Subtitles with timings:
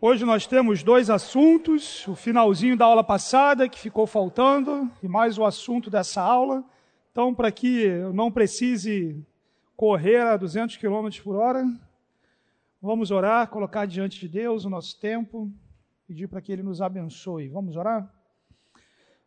[0.00, 5.38] Hoje nós temos dois assuntos, o finalzinho da aula passada que ficou faltando e mais
[5.38, 6.64] o assunto dessa aula.
[7.12, 9.24] Então, para que eu não precise
[9.76, 11.64] correr a 200 km por hora,
[12.82, 15.50] vamos orar, colocar diante de Deus o nosso tempo,
[16.08, 17.48] pedir para que Ele nos abençoe.
[17.48, 18.12] Vamos orar?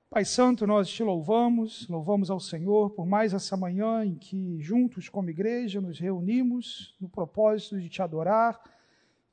[0.09, 5.07] Pai Santo, nós te louvamos, louvamos ao Senhor por mais essa manhã em que, juntos
[5.07, 8.59] como igreja, nos reunimos no propósito de te adorar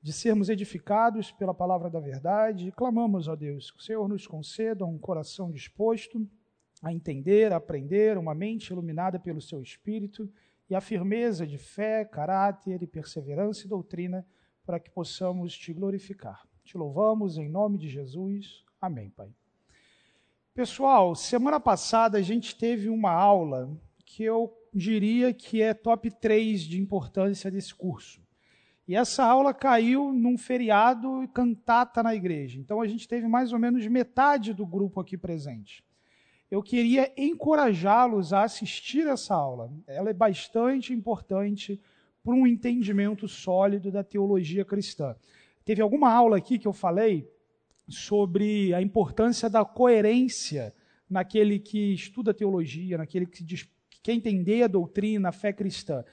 [0.04, 2.68] de sermos edificados pela palavra da verdade.
[2.68, 6.28] E clamamos a Deus que o Senhor nos conceda um coração disposto
[6.82, 10.30] a entender, a aprender, uma mente iluminada pelo seu Espírito
[10.68, 14.26] e a firmeza de fé, caráter e perseverança e doutrina
[14.66, 16.46] para que possamos te glorificar.
[16.62, 18.62] Te louvamos em nome de Jesus.
[18.78, 19.30] Amém, Pai.
[20.52, 23.74] Pessoal, semana passada a gente teve uma aula
[24.04, 28.23] que eu diria que é top 3 de importância desse curso.
[28.86, 32.58] E essa aula caiu num feriado cantata na igreja.
[32.58, 35.82] Então a gente teve mais ou menos metade do grupo aqui presente.
[36.50, 39.72] Eu queria encorajá-los a assistir essa aula.
[39.86, 41.80] Ela é bastante importante
[42.22, 45.16] para um entendimento sólido da teologia cristã.
[45.64, 47.26] Teve alguma aula aqui que eu falei
[47.88, 50.74] sobre a importância da coerência
[51.08, 56.04] naquele que estuda teologia, naquele que, que quer entender a doutrina, a fé cristã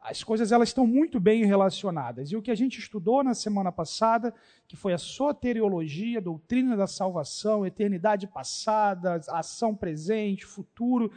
[0.00, 2.30] as coisas elas estão muito bem relacionadas.
[2.30, 4.34] E o que a gente estudou na semana passada,
[4.66, 11.10] que foi a soteriologia, doutrina da salvação, eternidade passada, ação presente, futuro,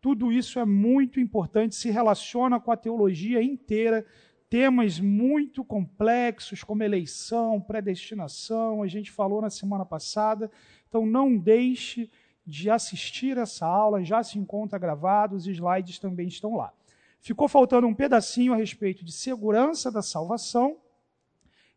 [0.00, 4.04] tudo isso é muito importante, se relaciona com a teologia inteira,
[4.50, 10.50] temas muito complexos como eleição, predestinação, a gente falou na semana passada.
[10.88, 12.10] Então não deixe
[12.46, 16.72] de assistir essa aula, já se encontra gravado, os slides também estão lá.
[17.22, 20.76] Ficou faltando um pedacinho a respeito de segurança da salvação.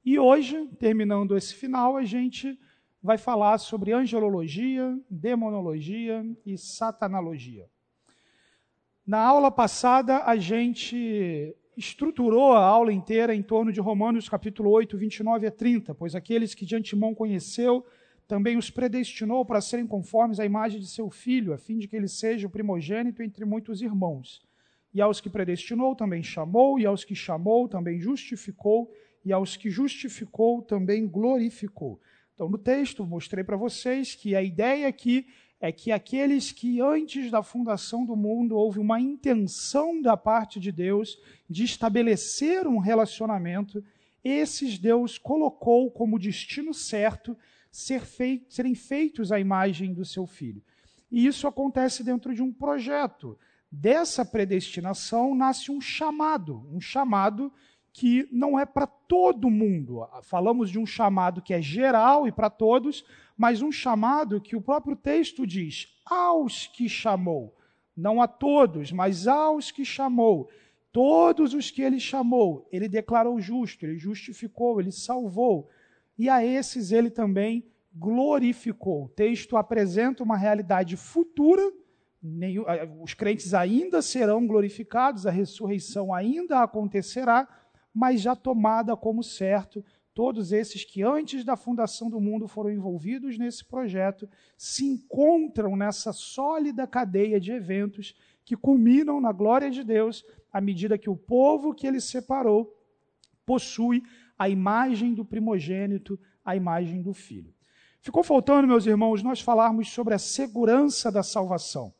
[0.03, 2.59] E hoje, terminando esse final, a gente
[2.99, 7.69] vai falar sobre angelologia, demonologia e satanologia.
[9.05, 14.97] Na aula passada, a gente estruturou a aula inteira em torno de Romanos capítulo 8,
[14.97, 17.85] 29 a 30, pois aqueles que de antemão conheceu,
[18.27, 21.95] também os predestinou para serem conformes à imagem de seu filho, a fim de que
[21.95, 24.43] ele seja o primogênito entre muitos irmãos.
[24.95, 28.89] E aos que predestinou também chamou, e aos que chamou também justificou,
[29.25, 31.99] e aos que justificou também glorificou.
[32.33, 35.27] Então, no texto, mostrei para vocês que a ideia aqui
[35.59, 40.71] é que aqueles que antes da fundação do mundo houve uma intenção da parte de
[40.71, 41.17] Deus
[41.49, 43.83] de estabelecer um relacionamento,
[44.23, 47.37] esses Deus colocou como destino certo
[47.69, 50.63] ser fei serem feitos à imagem do seu filho.
[51.11, 53.37] E isso acontece dentro de um projeto
[53.75, 57.51] dessa predestinação nasce um chamado, um chamado
[57.91, 60.07] que não é para todo mundo.
[60.23, 63.05] Falamos de um chamado que é geral e para todos,
[63.37, 67.55] mas um chamado que o próprio texto diz: aos que chamou.
[67.95, 70.49] Não a todos, mas aos que chamou.
[70.91, 75.69] Todos os que ele chamou, ele declarou justo, ele justificou, ele salvou.
[76.17, 79.05] E a esses ele também glorificou.
[79.05, 81.71] O texto apresenta uma realidade futura
[83.01, 87.47] os crentes ainda serão glorificados, a ressurreição ainda acontecerá,
[87.93, 93.37] mas já tomada como certo, todos esses que antes da fundação do mundo foram envolvidos
[93.37, 100.23] nesse projeto se encontram nessa sólida cadeia de eventos que culminam na glória de Deus
[100.51, 102.73] à medida que o povo que ele separou
[103.45, 104.03] possui
[104.37, 107.53] a imagem do primogênito, a imagem do filho.
[107.99, 111.93] Ficou faltando, meus irmãos, nós falarmos sobre a segurança da salvação.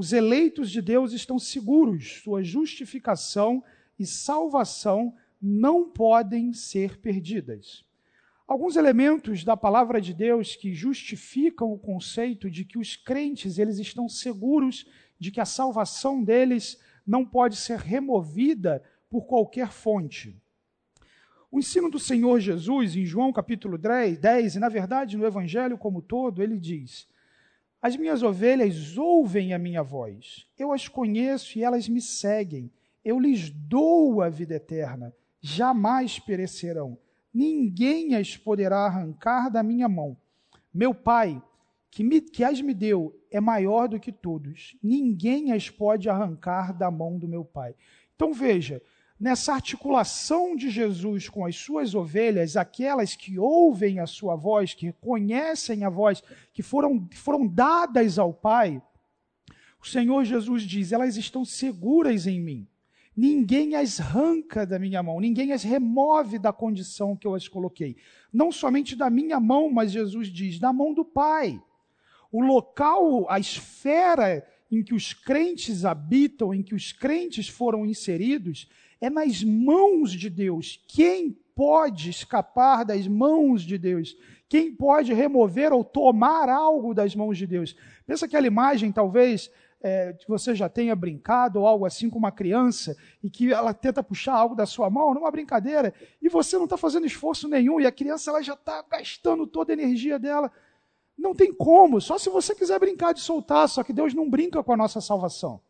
[0.00, 3.62] Os eleitos de Deus estão seguros, sua justificação
[3.98, 7.84] e salvação não podem ser perdidas.
[8.48, 13.76] Alguns elementos da palavra de Deus que justificam o conceito de que os crentes eles
[13.76, 14.86] estão seguros
[15.18, 20.34] de que a salvação deles não pode ser removida por qualquer fonte.
[21.52, 25.76] O ensino do Senhor Jesus, em João capítulo 10, 10 e na verdade no Evangelho
[25.76, 27.06] como todo, ele diz:
[27.82, 30.46] as minhas ovelhas ouvem a minha voz.
[30.58, 32.70] Eu as conheço e elas me seguem.
[33.02, 35.14] Eu lhes dou a vida eterna.
[35.40, 36.98] Jamais perecerão.
[37.32, 40.16] Ninguém as poderá arrancar da minha mão.
[40.72, 41.42] Meu Pai,
[41.90, 44.76] que, me, que as me deu, é maior do que todos.
[44.82, 47.74] Ninguém as pode arrancar da mão do meu Pai.
[48.14, 48.82] Então veja,
[49.20, 54.86] nessa articulação de Jesus com as suas ovelhas, aquelas que ouvem a sua voz, que
[54.86, 56.22] reconhecem a voz,
[56.54, 58.82] que foram, foram dadas ao Pai,
[59.82, 62.66] o Senhor Jesus diz: elas estão seguras em mim.
[63.14, 67.96] ninguém as arranca da minha mão, ninguém as remove da condição que eu as coloquei.
[68.32, 71.60] Não somente da minha mão, mas Jesus diz, da mão do Pai.
[72.32, 78.68] O local, a esfera em que os crentes habitam, em que os crentes foram inseridos,
[79.00, 80.82] é nas mãos de Deus.
[80.86, 84.16] Quem pode escapar das mãos de Deus?
[84.48, 87.76] Quem pode remover ou tomar algo das mãos de Deus?
[88.06, 89.50] Pensa aquela imagem, talvez,
[89.80, 93.72] é, que você já tenha brincado ou algo assim com uma criança e que ela
[93.72, 97.80] tenta puxar algo da sua mão numa brincadeira e você não está fazendo esforço nenhum
[97.80, 100.52] e a criança ela já está gastando toda a energia dela.
[101.16, 104.62] Não tem como, só se você quiser brincar de soltar, só que Deus não brinca
[104.62, 105.60] com a nossa salvação.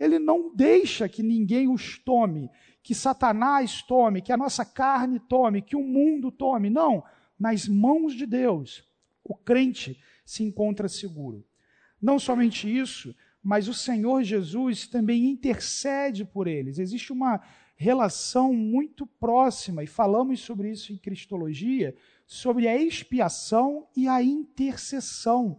[0.00, 2.50] Ele não deixa que ninguém os tome,
[2.82, 6.70] que Satanás tome, que a nossa carne tome, que o mundo tome.
[6.70, 7.04] Não,
[7.38, 8.82] nas mãos de Deus,
[9.22, 11.44] o crente se encontra seguro.
[12.00, 16.78] Não somente isso, mas o Senhor Jesus também intercede por eles.
[16.78, 17.38] Existe uma
[17.76, 21.94] relação muito próxima, e falamos sobre isso em Cristologia,
[22.26, 25.58] sobre a expiação e a intercessão.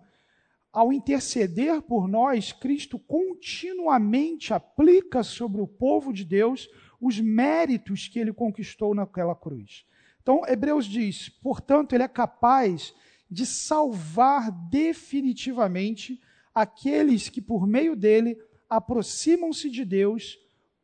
[0.72, 6.70] Ao interceder por nós, Cristo continuamente aplica sobre o povo de Deus
[7.00, 9.86] os méritos que ele conquistou naquela cruz.
[10.22, 12.94] Então, Hebreus diz: portanto, ele é capaz
[13.30, 16.22] de salvar definitivamente
[16.54, 18.38] aqueles que, por meio dele,
[18.70, 20.38] aproximam-se de Deus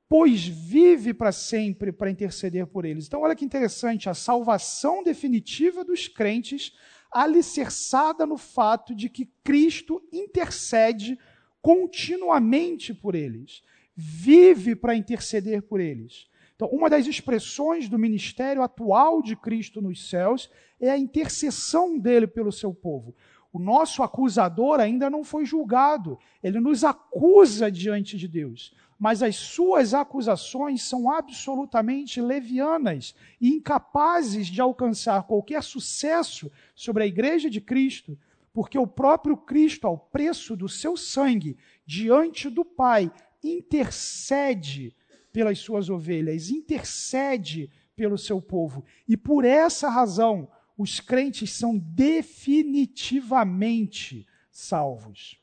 [0.10, 3.08] pois vive para sempre para interceder por eles.
[3.08, 6.74] Então, olha que interessante, a salvação definitiva dos crentes,
[7.22, 11.18] alicerçada no fato de que Cristo intercede
[11.62, 13.64] continuamente por eles,
[13.96, 16.28] vive para interceder por eles.
[16.56, 20.50] Então, uma das expressões do ministério atual de Cristo nos céus
[20.80, 23.16] é a intercessão dele pelo seu povo.
[23.52, 29.36] O nosso acusador ainda não foi julgado, ele nos acusa diante de Deus mas as
[29.36, 37.62] suas acusações são absolutamente levianas e incapazes de alcançar qualquer sucesso sobre a igreja de
[37.62, 38.18] Cristo,
[38.52, 41.56] porque o próprio Cristo, ao preço do seu sangue,
[41.86, 43.12] diante do Pai,
[43.44, 44.96] intercede
[45.32, 48.84] pelas suas ovelhas, intercede pelo seu povo.
[49.08, 55.40] E por essa razão, os crentes são definitivamente salvos.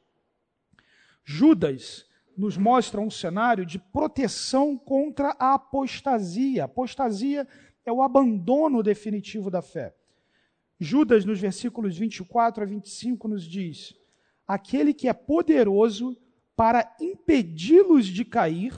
[1.25, 2.05] Judas
[2.37, 6.65] nos mostra um cenário de proteção contra a apostasia.
[6.65, 7.47] Apostasia
[7.85, 9.95] é o abandono definitivo da fé.
[10.79, 13.95] Judas, nos versículos 24 a 25, nos diz:
[14.47, 16.17] Aquele que é poderoso
[16.57, 18.75] para impedi-los de cair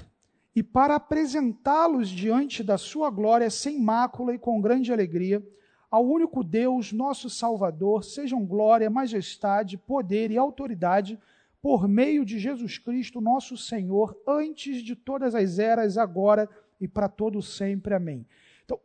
[0.55, 5.47] e para apresentá-los diante da sua glória sem mácula e com grande alegria,
[5.91, 11.19] ao único Deus, nosso Salvador, sejam glória, majestade, poder e autoridade
[11.61, 16.49] por meio de Jesus Cristo, nosso Senhor, antes de todas as eras, agora
[16.81, 17.95] e para todo sempre.
[17.95, 18.27] Amém.
[18.65, 18.79] Então,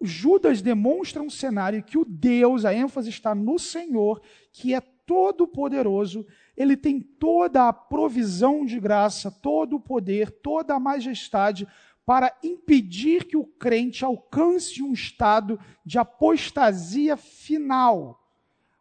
[0.00, 4.20] Judas demonstra um cenário que o Deus, a ênfase está no Senhor,
[4.52, 6.26] que é todo poderoso,
[6.56, 11.68] ele tem toda a provisão de graça, todo o poder, toda a majestade
[12.06, 18.23] para impedir que o crente alcance um estado de apostasia final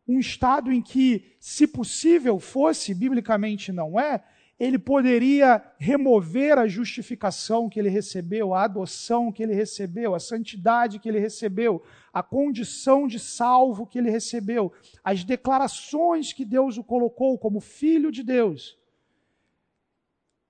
[0.07, 4.23] um estado em que, se possível fosse, biblicamente não é,
[4.59, 10.99] ele poderia remover a justificação que ele recebeu, a adoção que ele recebeu, a santidade
[10.99, 11.83] que ele recebeu,
[12.13, 14.71] a condição de salvo que ele recebeu,
[15.03, 18.77] as declarações que Deus o colocou como filho de Deus.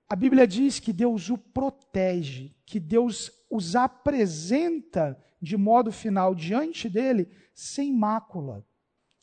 [0.08, 6.88] A Bíblia diz que Deus o protege, que Deus os apresenta de modo final diante
[6.88, 8.64] dele sem mácula.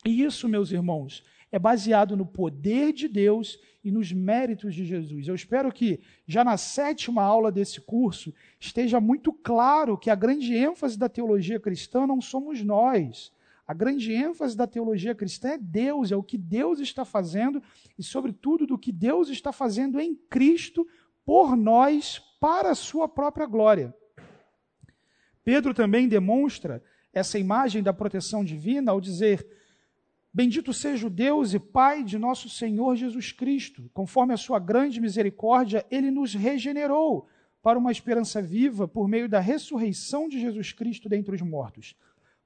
[0.04, 5.28] E isso, meus irmãos, é baseado no poder de Deus e nos méritos de Jesus.
[5.28, 10.54] Eu espero que já na sétima aula desse curso esteja muito claro que a grande
[10.54, 13.32] ênfase da teologia cristã não somos nós.
[13.66, 17.62] A grande ênfase da teologia cristã é Deus, é o que Deus está fazendo
[17.98, 20.86] e, sobretudo, do que Deus está fazendo em Cristo
[21.24, 23.94] por nós para a sua própria glória.
[25.44, 26.82] Pedro também demonstra
[27.12, 29.46] essa imagem da proteção divina ao dizer
[30.34, 33.90] Bendito seja o Deus e Pai de nosso Senhor Jesus Cristo.
[33.92, 37.28] Conforme a sua grande misericórdia, ele nos regenerou
[37.62, 41.94] para uma esperança viva por meio da ressurreição de Jesus Cristo dentre os mortos,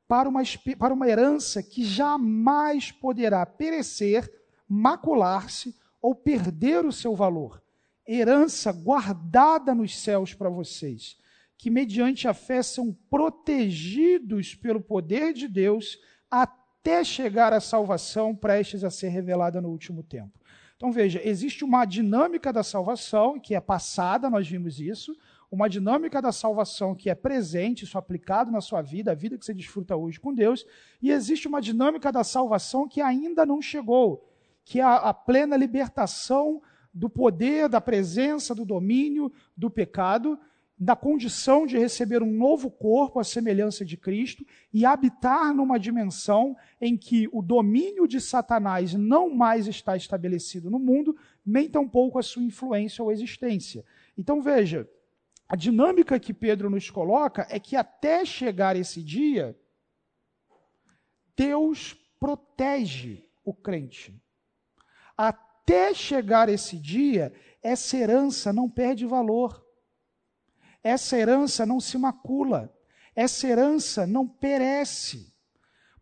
[0.09, 0.43] para uma,
[0.76, 4.28] para uma herança que jamais poderá perecer,
[4.69, 7.62] macular-se ou perder o seu valor.
[8.07, 11.16] Herança guardada nos céus para vocês,
[11.57, 18.33] que mediante a fé são protegidos pelo poder de Deus até até chegar à salvação
[18.33, 20.38] prestes a ser revelada no último tempo.
[20.76, 25.16] Então veja, existe uma dinâmica da salvação que é passada, nós vimos isso,
[25.50, 29.45] uma dinâmica da salvação que é presente, isso aplicado na sua vida, a vida que
[29.45, 30.64] você desfruta hoje com Deus,
[31.02, 34.25] e existe uma dinâmica da salvação que ainda não chegou,
[34.64, 36.62] que é a, a plena libertação
[36.95, 40.38] do poder, da presença, do domínio do pecado,
[40.78, 46.54] da condição de receber um novo corpo à semelhança de Cristo e habitar numa dimensão
[46.78, 52.23] em que o domínio de Satanás não mais está estabelecido no mundo, nem tampouco a
[52.23, 53.85] sua influência ou existência.
[54.18, 54.87] Então veja,
[55.49, 59.59] a dinâmica que Pedro nos coloca é que até chegar esse dia,
[61.35, 64.14] Deus protege o crente.
[65.16, 69.65] Até chegar esse dia, essa herança não perde valor.
[70.83, 72.73] Essa herança não se macula,
[73.14, 75.33] essa herança não perece,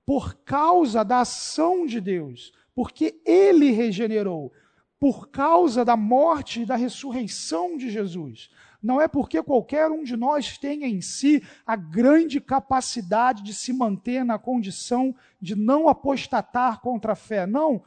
[0.05, 4.53] por causa da ação de Deus, porque Ele regenerou,
[4.99, 8.51] por causa da morte e da ressurreição de Jesus.
[8.83, 13.73] Não é porque qualquer um de nós tenha em si a grande capacidade de se
[13.73, 17.47] manter na condição de não apostatar contra a fé.
[17.47, 17.83] Não,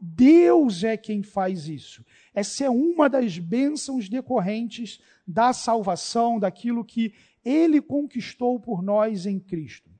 [0.00, 2.04] Deus é quem faz isso.
[2.34, 7.14] Essa é uma das bênçãos decorrentes da salvação, daquilo que
[7.44, 9.90] ele conquistou por nós em Cristo.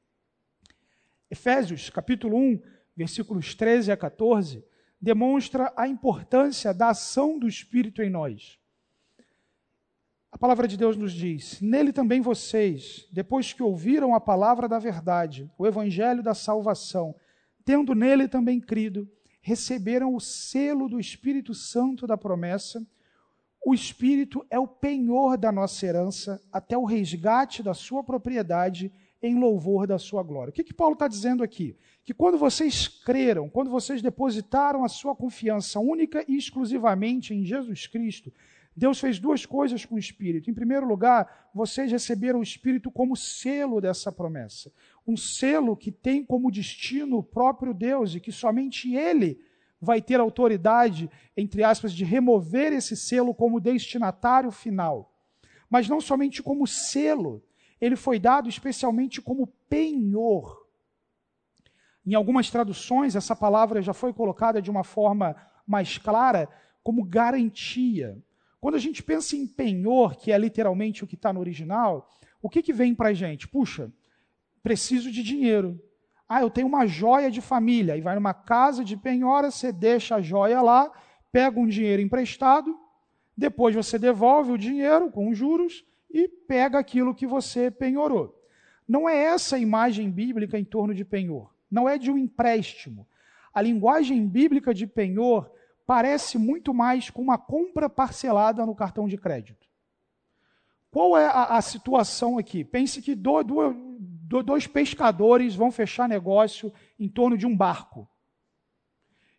[1.31, 2.61] Efésios, capítulo 1,
[2.97, 4.65] versículos 13 a 14,
[5.01, 8.59] demonstra a importância da ação do Espírito em nós.
[10.33, 14.79] A palavra de Deus nos diz: Nele também vocês, depois que ouviram a palavra da
[14.79, 17.15] verdade, o evangelho da salvação,
[17.65, 19.09] tendo nele também crido,
[19.47, 22.85] receberam o selo do Espírito Santo da promessa.
[23.65, 28.91] O Espírito é o penhor da nossa herança até o resgate da sua propriedade
[29.23, 30.51] em louvor da sua glória.
[30.51, 31.77] O que, que Paulo está dizendo aqui?
[32.05, 37.87] Que quando vocês creram, quando vocês depositaram a sua confiança única e exclusivamente em Jesus
[37.87, 38.33] Cristo,
[38.77, 40.51] Deus fez duas coisas com o Espírito.
[40.51, 44.73] Em primeiro lugar, vocês receberam o Espírito como selo dessa promessa
[45.07, 49.41] um selo que tem como destino o próprio Deus e que somente Ele
[49.81, 55.13] vai ter autoridade, entre aspas, de remover esse selo como destinatário final.
[55.69, 57.43] Mas não somente como selo,
[57.81, 60.67] ele foi dado especialmente como penhor.
[62.05, 65.37] Em algumas traduções, essa palavra já foi colocada de uma forma
[65.67, 66.49] mais clara
[66.83, 68.17] como garantia.
[68.61, 72.09] Quando a gente pensa em penhor, que é literalmente o que está no original,
[72.41, 73.49] o que, que vem para a gente?
[73.49, 73.93] Puxa,
[74.67, 75.81] preciso de dinheiro.
[76.29, 77.97] Ah, eu tenho uma joia de família.
[77.97, 80.91] E vai numa casa de penhora, você deixa a joia lá,
[81.31, 82.77] pega um dinheiro emprestado,
[83.37, 88.37] depois você devolve o dinheiro com juros e pega aquilo que você penhorou.
[88.89, 91.55] Não é essa a imagem bíblica em torno de penhor.
[91.71, 93.07] Não é de um empréstimo.
[93.55, 95.49] A linguagem bíblica de penhor
[95.87, 99.65] parece muito mais com uma compra parcelada no cartão de crédito.
[100.91, 102.65] Qual é a, a situação aqui?
[102.65, 103.86] Pense que do, do,
[104.29, 108.09] dois pescadores vão fechar negócio em torno de um barco.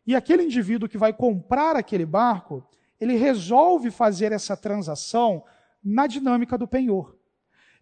[0.06, 2.66] E aquele indivíduo que vai comprar aquele barco,
[3.00, 5.44] ele resolve fazer essa transação
[5.84, 7.18] na dinâmica do penhor.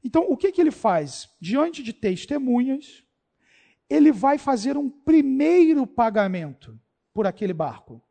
[0.03, 1.29] Então, o que, que ele faz?
[1.39, 3.03] Diante de testemunhas,
[3.88, 6.79] ele vai fazer um primeiro pagamento
[7.13, 8.01] por aquele barco.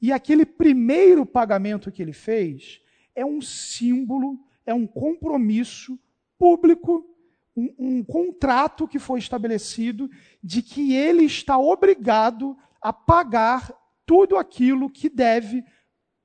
[0.00, 2.82] E aquele primeiro pagamento que ele fez
[3.14, 5.98] é um símbolo, é um compromisso
[6.38, 7.15] público
[7.56, 10.10] um, um contrato que foi estabelecido
[10.42, 13.72] de que ele está obrigado a pagar
[14.04, 15.64] tudo aquilo que deve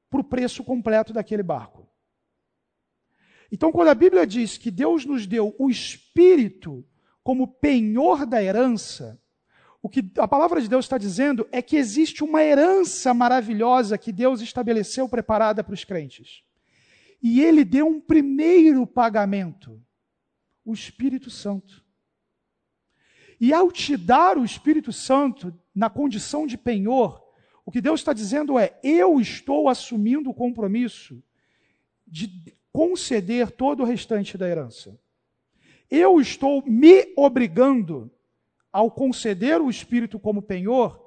[0.09, 1.87] para o preço completo daquele barco.
[3.51, 6.85] Então, quando a Bíblia diz que Deus nos deu o Espírito
[7.23, 9.19] como penhor da herança,
[9.81, 14.11] o que a palavra de Deus está dizendo é que existe uma herança maravilhosa que
[14.11, 16.43] Deus estabeleceu preparada para os crentes.
[17.21, 19.81] E ele deu um primeiro pagamento
[20.71, 21.83] o Espírito Santo.
[23.39, 27.21] E ao te dar o Espírito Santo na condição de penhor,
[27.65, 31.23] o que Deus está dizendo é: eu estou assumindo o compromisso
[32.07, 32.29] de
[32.71, 34.99] conceder todo o restante da herança.
[35.89, 38.09] Eu estou me obrigando,
[38.71, 41.01] ao conceder o Espírito como penhor,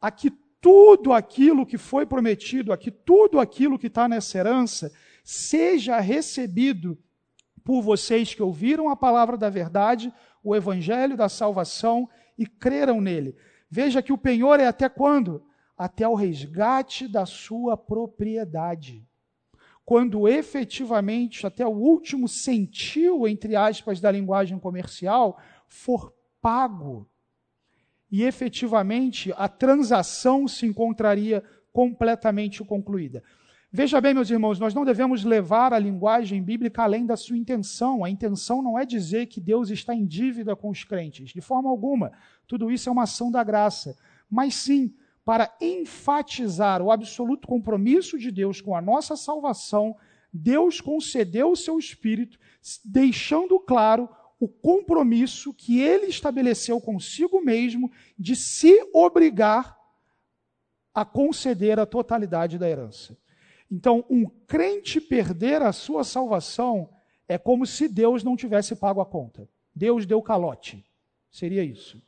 [0.00, 4.92] a que tudo aquilo que foi prometido, a que tudo aquilo que está nessa herança,
[5.22, 6.98] seja recebido
[7.66, 12.08] por vocês que ouviram a palavra da verdade, o evangelho da salvação
[12.38, 13.34] e creram nele.
[13.68, 15.44] Veja que o penhor é até quando?
[15.76, 19.04] Até o resgate da sua propriedade.
[19.84, 27.10] Quando efetivamente, até o último centil, entre aspas, da linguagem comercial, for pago.
[28.08, 31.42] E efetivamente a transação se encontraria
[31.72, 33.24] completamente concluída.
[33.78, 38.02] Veja bem, meus irmãos, nós não devemos levar a linguagem bíblica além da sua intenção.
[38.02, 41.68] A intenção não é dizer que Deus está em dívida com os crentes, de forma
[41.68, 42.10] alguma.
[42.46, 43.94] Tudo isso é uma ação da graça.
[44.30, 44.94] Mas sim,
[45.26, 49.94] para enfatizar o absoluto compromisso de Deus com a nossa salvação,
[50.32, 52.38] Deus concedeu o seu Espírito,
[52.82, 54.08] deixando claro
[54.40, 59.76] o compromisso que ele estabeleceu consigo mesmo de se obrigar
[60.94, 63.18] a conceder a totalidade da herança.
[63.70, 66.88] Então, um crente perder a sua salvação
[67.28, 69.48] é como se Deus não tivesse pago a conta.
[69.74, 70.84] Deus deu calote.
[71.30, 72.00] Seria isso.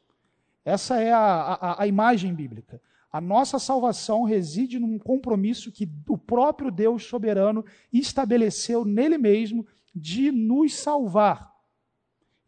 [0.64, 2.80] Essa é a, a, a imagem bíblica.
[3.10, 10.30] A nossa salvação reside num compromisso que o próprio Deus soberano estabeleceu nele mesmo de
[10.30, 11.54] nos salvar.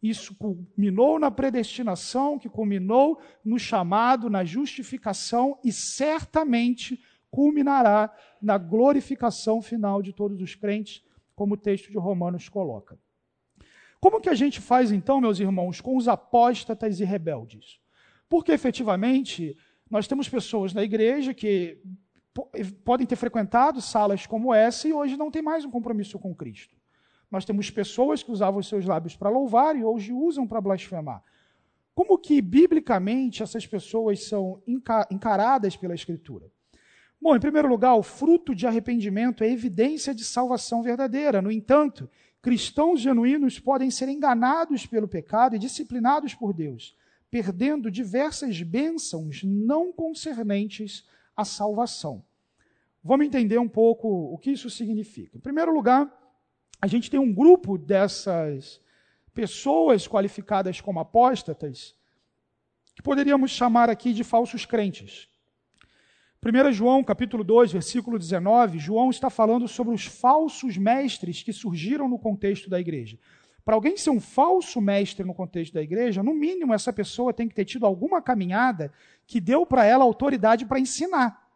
[0.01, 6.99] Isso culminou na predestinação, que culminou no chamado, na justificação e certamente
[7.29, 11.03] culminará na glorificação final de todos os crentes,
[11.35, 12.97] como o texto de Romanos coloca.
[13.99, 17.79] Como que a gente faz então, meus irmãos, com os apóstatas e rebeldes?
[18.27, 19.55] Porque efetivamente
[19.89, 21.79] nós temos pessoas na igreja que
[22.83, 26.75] podem ter frequentado salas como essa e hoje não tem mais um compromisso com Cristo.
[27.29, 31.23] Nós temos pessoas que usavam seus lábios para louvar e hoje usam para blasfemar.
[31.93, 34.61] Como que, biblicamente, essas pessoas são
[35.09, 36.49] encaradas pela Escritura?
[37.21, 41.39] Bom, em primeiro lugar, o fruto de arrependimento é evidência de salvação verdadeira.
[41.39, 42.09] No entanto,
[42.41, 46.97] cristãos genuínos podem ser enganados pelo pecado e disciplinados por Deus,
[47.29, 52.23] perdendo diversas bênçãos não concernentes à salvação.
[53.03, 55.37] Vamos entender um pouco o que isso significa.
[55.37, 56.11] Em primeiro lugar,
[56.81, 58.81] a gente tem um grupo dessas
[59.31, 61.95] pessoas qualificadas como apóstatas,
[62.95, 65.30] que poderíamos chamar aqui de falsos crentes.
[66.43, 72.09] 1 João, capítulo 2, versículo 19, João está falando sobre os falsos mestres que surgiram
[72.09, 73.19] no contexto da igreja.
[73.63, 77.47] Para alguém ser um falso mestre no contexto da igreja, no mínimo essa pessoa tem
[77.47, 78.91] que ter tido alguma caminhada
[79.27, 81.47] que deu para ela autoridade para ensinar.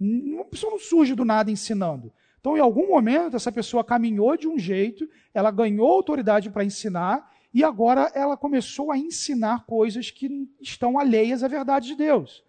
[0.00, 2.10] Uma pessoa não surge do nada ensinando.
[2.40, 7.30] Então, em algum momento, essa pessoa caminhou de um jeito, ela ganhou autoridade para ensinar,
[7.52, 12.42] e agora ela começou a ensinar coisas que estão alheias à verdade de Deus.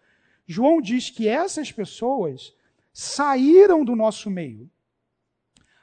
[0.51, 2.55] João diz que essas pessoas
[2.91, 4.67] saíram do nosso meio,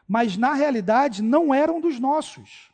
[0.08, 2.72] mas na realidade não eram dos nossos.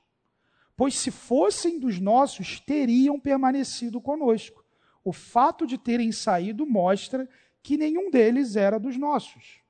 [0.75, 4.65] Pois se fossem dos nossos, teriam permanecido conosco.
[5.05, 7.29] O fato de terem saído mostra
[7.63, 9.61] que nenhum deles era dos nossos.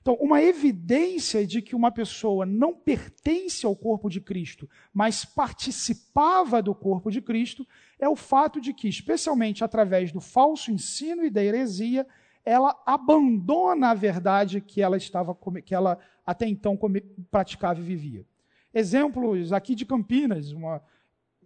[0.00, 6.60] Então, uma evidência de que uma pessoa não pertence ao corpo de Cristo, mas participava
[6.60, 7.64] do corpo de Cristo,
[8.00, 12.06] é o fato de que, especialmente através do falso ensino e da heresia,
[12.44, 16.78] ela abandona a verdade que ela estava que ela até então
[17.30, 18.24] praticava e vivia.
[18.72, 20.82] Exemplos aqui de Campinas, uma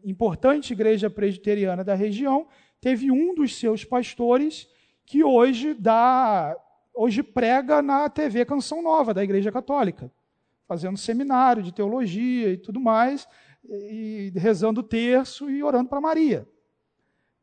[0.05, 2.47] importante igreja presbiteriana da região,
[2.81, 4.69] teve um dos seus pastores
[5.05, 6.57] que hoje dá
[6.95, 10.13] hoje prega na TV Canção Nova da Igreja Católica,
[10.69, 13.27] fazendo seminário de teologia e tudo mais,
[13.69, 16.49] e rezando o terço e orando para Maria.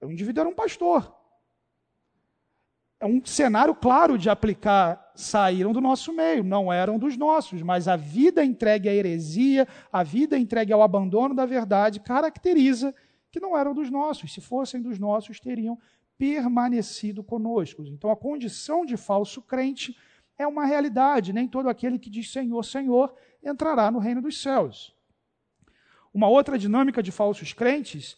[0.01, 1.15] O indivíduo era um pastor.
[2.99, 5.11] É um cenário claro de aplicar.
[5.15, 10.03] Saíram do nosso meio, não eram dos nossos, mas a vida entregue à heresia, a
[10.03, 12.93] vida entregue ao abandono da verdade, caracteriza
[13.31, 14.33] que não eram dos nossos.
[14.33, 15.77] Se fossem dos nossos, teriam
[16.17, 17.83] permanecido conosco.
[17.83, 19.97] Então, a condição de falso crente
[20.37, 21.33] é uma realidade.
[21.33, 24.95] Nem todo aquele que diz Senhor, Senhor entrará no reino dos céus.
[26.13, 28.17] Uma outra dinâmica de falsos crentes,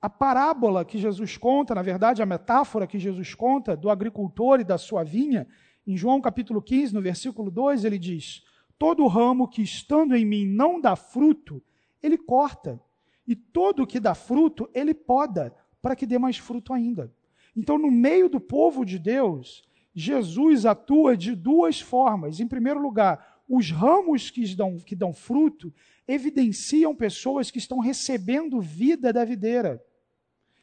[0.00, 4.64] a parábola que Jesus conta, na verdade, a metáfora que Jesus conta do agricultor e
[4.64, 5.46] da sua vinha,
[5.86, 8.42] em João capítulo 15, no versículo 2, ele diz:
[8.78, 11.62] Todo ramo que estando em mim não dá fruto,
[12.02, 12.80] ele corta,
[13.26, 17.12] e todo que dá fruto, ele poda, para que dê mais fruto ainda.
[17.56, 19.62] Então, no meio do povo de Deus,
[19.94, 22.40] Jesus atua de duas formas.
[22.40, 25.74] Em primeiro lugar, os ramos que dão, que dão fruto
[26.06, 29.84] evidenciam pessoas que estão recebendo vida da videira,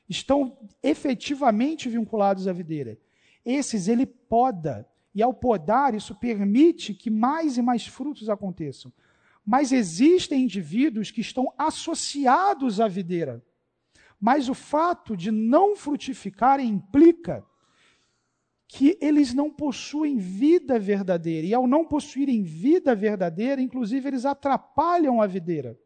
[0.07, 2.97] estão efetivamente vinculados à videira.
[3.43, 8.89] Esses ele poda, e ao podar, isso permite que mais e mais frutos aconteçam.
[9.45, 13.43] Mas existem indivíduos que estão associados à videira.
[14.17, 17.45] Mas o fato de não frutificarem implica
[18.67, 21.47] que eles não possuem vida verdadeira.
[21.47, 25.79] E ao não possuírem vida verdadeira, inclusive eles atrapalham a videira.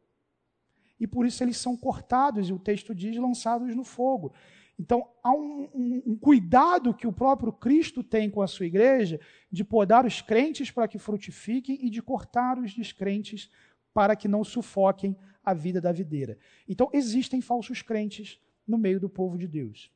[0.99, 4.33] E por isso eles são cortados, e o texto diz lançados no fogo.
[4.79, 9.19] Então, há um, um, um, cuidado que o próprio Cristo tem com a sua igreja
[9.51, 13.51] de podar os crentes para que frutifiquem e de cortar os descrentes
[13.93, 16.37] para que não sufoquem a vida da videira.
[16.67, 19.91] Então, existem falsos crentes no meio do povo de Deus.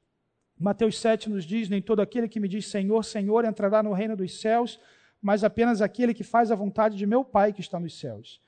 [0.59, 4.15] Mateus 7 nos diz: Nem todo aquele que me diz Senhor, Senhor entrará no reino
[4.15, 4.79] dos céus,
[5.21, 8.39] mas apenas aquele que faz a vontade de meu Pai que está nos céus.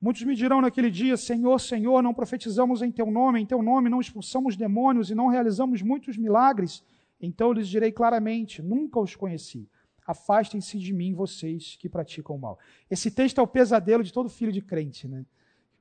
[0.00, 3.88] Muitos me dirão naquele dia: Senhor, Senhor, não profetizamos em teu nome, em teu nome
[3.88, 6.84] não expulsamos demônios e não realizamos muitos milagres.
[7.18, 9.66] Então lhes direi claramente: Nunca os conheci.
[10.06, 12.58] Afastem-se de mim, vocês que praticam o mal.
[12.90, 15.24] Esse texto é o pesadelo de todo filho de crente, né?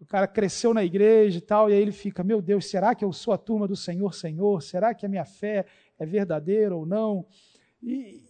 [0.04, 3.04] O cara cresceu na igreja e tal, e aí ele fica: Meu Deus, será que
[3.04, 4.62] eu sou a turma do Senhor, Senhor?
[4.62, 5.66] Será que a minha fé
[5.98, 7.26] é verdadeira ou não?
[7.82, 8.24] E,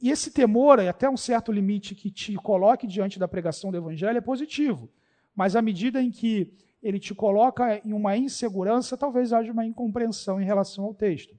[0.00, 4.18] e esse temor, até um certo limite que te coloque diante da pregação do Evangelho,
[4.18, 4.90] é positivo
[5.34, 10.40] mas à medida em que ele te coloca em uma insegurança, talvez haja uma incompreensão
[10.40, 11.38] em relação ao texto.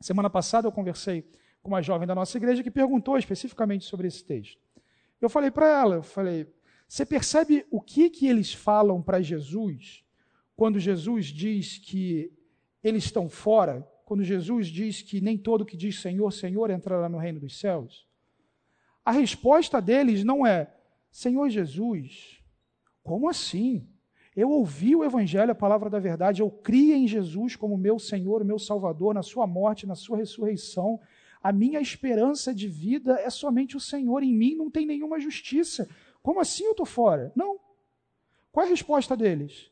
[0.00, 1.24] Semana passada eu conversei
[1.62, 4.60] com uma jovem da nossa igreja que perguntou especificamente sobre esse texto.
[5.20, 6.46] Eu falei para ela, eu falei,
[6.90, 10.04] você percebe o que, que eles falam para Jesus
[10.56, 12.32] quando Jesus diz que
[12.82, 17.16] eles estão fora, quando Jesus diz que nem todo que diz Senhor, Senhor entrará no
[17.16, 18.08] reino dos céus?
[19.04, 20.74] A resposta deles não é
[21.12, 22.42] Senhor Jesus,
[23.04, 23.88] como assim?
[24.34, 28.44] Eu ouvi o Evangelho, a palavra da verdade, eu criei em Jesus como meu Senhor,
[28.44, 30.98] meu Salvador, na Sua morte, na Sua ressurreição.
[31.40, 35.88] A minha esperança de vida é somente o Senhor, em mim não tem nenhuma justiça.
[36.22, 37.32] Como assim eu estou fora?
[37.34, 37.58] Não.
[38.52, 39.70] Qual é a resposta deles?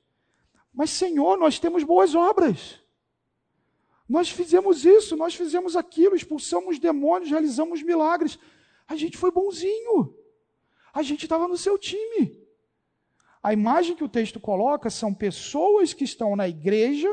[0.72, 2.80] Mas, Senhor, nós temos boas obras.
[4.08, 8.38] Nós fizemos isso, nós fizemos aquilo, expulsamos demônios, realizamos milagres.
[8.87, 10.14] A gente foi bonzinho.
[10.94, 12.40] A gente estava no seu time.
[13.42, 17.08] A imagem que o texto coloca são pessoas que estão na igreja,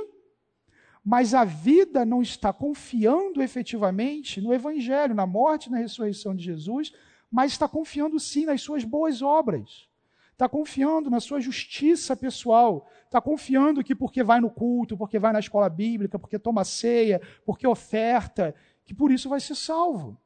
[1.04, 6.44] mas a vida não está confiando efetivamente no Evangelho, na morte e na ressurreição de
[6.44, 6.94] Jesus,
[7.32, 9.88] mas está confiando sim nas suas boas obras.
[10.32, 12.88] Está confiando na sua justiça pessoal.
[13.06, 17.22] Está confiando que porque vai no culto, porque vai na escola bíblica, porque toma ceia,
[17.46, 20.18] porque oferta, que por isso vai ser salvo.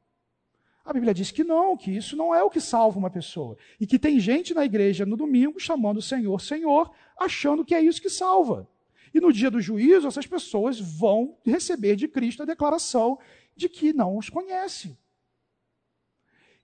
[0.84, 3.56] A Bíblia diz que não, que isso não é o que salva uma pessoa.
[3.78, 7.80] E que tem gente na igreja no domingo chamando o Senhor, Senhor, achando que é
[7.80, 8.68] isso que salva.
[9.14, 13.18] E no dia do juízo, essas pessoas vão receber de Cristo a declaração
[13.54, 14.98] de que não os conhece.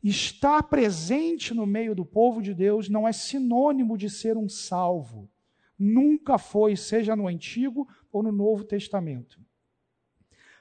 [0.02, 5.28] Estar presente no meio do povo de Deus não é sinônimo de ser um salvo.
[5.78, 9.40] Nunca foi, seja no Antigo ou no Novo Testamento.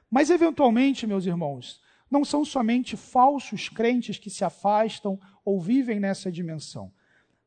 [0.09, 6.31] Mas, eventualmente, meus irmãos, não são somente falsos crentes que se afastam ou vivem nessa
[6.31, 6.91] dimensão.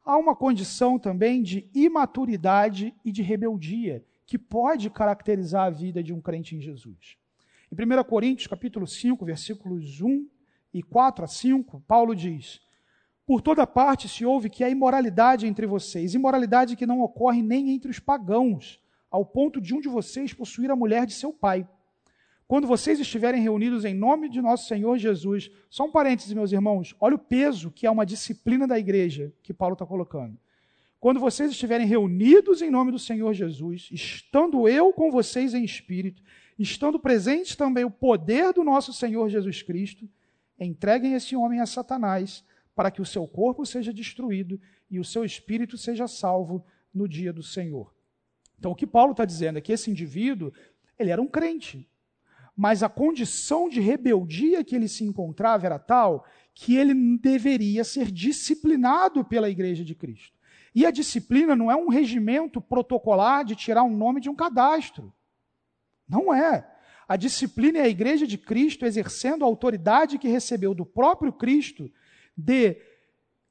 [0.05, 6.13] Há uma condição também de imaturidade e de rebeldia que pode caracterizar a vida de
[6.13, 7.17] um crente em Jesus.
[7.71, 10.27] Em 1 Coríntios, capítulo 5, versículos 1
[10.79, 12.61] e 4 a 5, Paulo diz:
[13.27, 17.71] Por toda parte se ouve que há imoralidade entre vocês, imoralidade que não ocorre nem
[17.71, 21.67] entre os pagãos, ao ponto de um de vocês possuir a mulher de seu pai
[22.49, 26.97] quando vocês estiverem reunidos em nome de nosso Senhor Jesus, só um parênteses, meus irmãos,
[26.99, 30.35] olha o peso que é uma disciplina da igreja que Paulo está colocando.
[30.99, 36.23] Quando vocês estiverem reunidos em nome do Senhor Jesus, estando eu com vocês em espírito,
[36.59, 40.09] estando presente também o poder do nosso Senhor Jesus Cristo,
[40.67, 42.45] entreguem esse homem a Satanás,
[42.75, 47.33] para que o seu corpo seja destruído e o seu espírito seja salvo no dia
[47.33, 47.95] do Senhor.
[48.59, 50.53] Então, o que Paulo está dizendo é que esse indivíduo,
[50.99, 51.89] ele era um crente,
[52.57, 58.11] mas a condição de rebeldia que ele se encontrava era tal que ele deveria ser
[58.11, 60.37] disciplinado pela Igreja de Cristo.
[60.75, 65.13] E a disciplina não é um regimento protocolar de tirar um nome de um cadastro.
[66.09, 66.69] Não é.
[67.09, 71.91] A disciplina é a Igreja de Cristo exercendo a autoridade que recebeu do próprio Cristo
[72.37, 72.77] de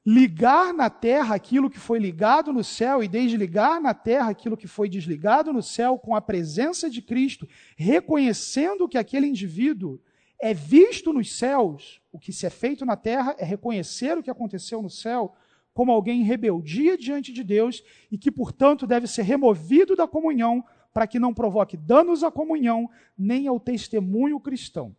[0.06, 4.68] ligar na terra aquilo que foi ligado no céu e desligar na terra aquilo que
[4.68, 10.00] foi desligado no céu com a presença de Cristo, reconhecendo que aquele indivíduo
[10.40, 14.30] é visto nos céus, o que se é feito na terra é reconhecer o que
[14.30, 15.34] aconteceu no céu
[15.74, 20.64] como alguém em rebeldia diante de Deus e que, portanto, deve ser removido da comunhão
[20.98, 24.96] para que não provoque danos à comunhão nem ao testemunho cristão.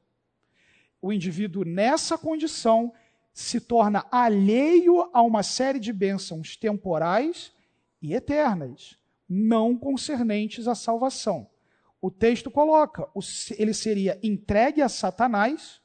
[1.02, 2.94] O indivíduo nessa condição
[3.34, 7.52] se torna alheio a uma série de bênçãos temporais
[8.02, 11.50] e eternas, não concernentes à salvação.
[12.02, 13.06] O texto coloca,
[13.58, 15.82] ele seria entregue a Satanás.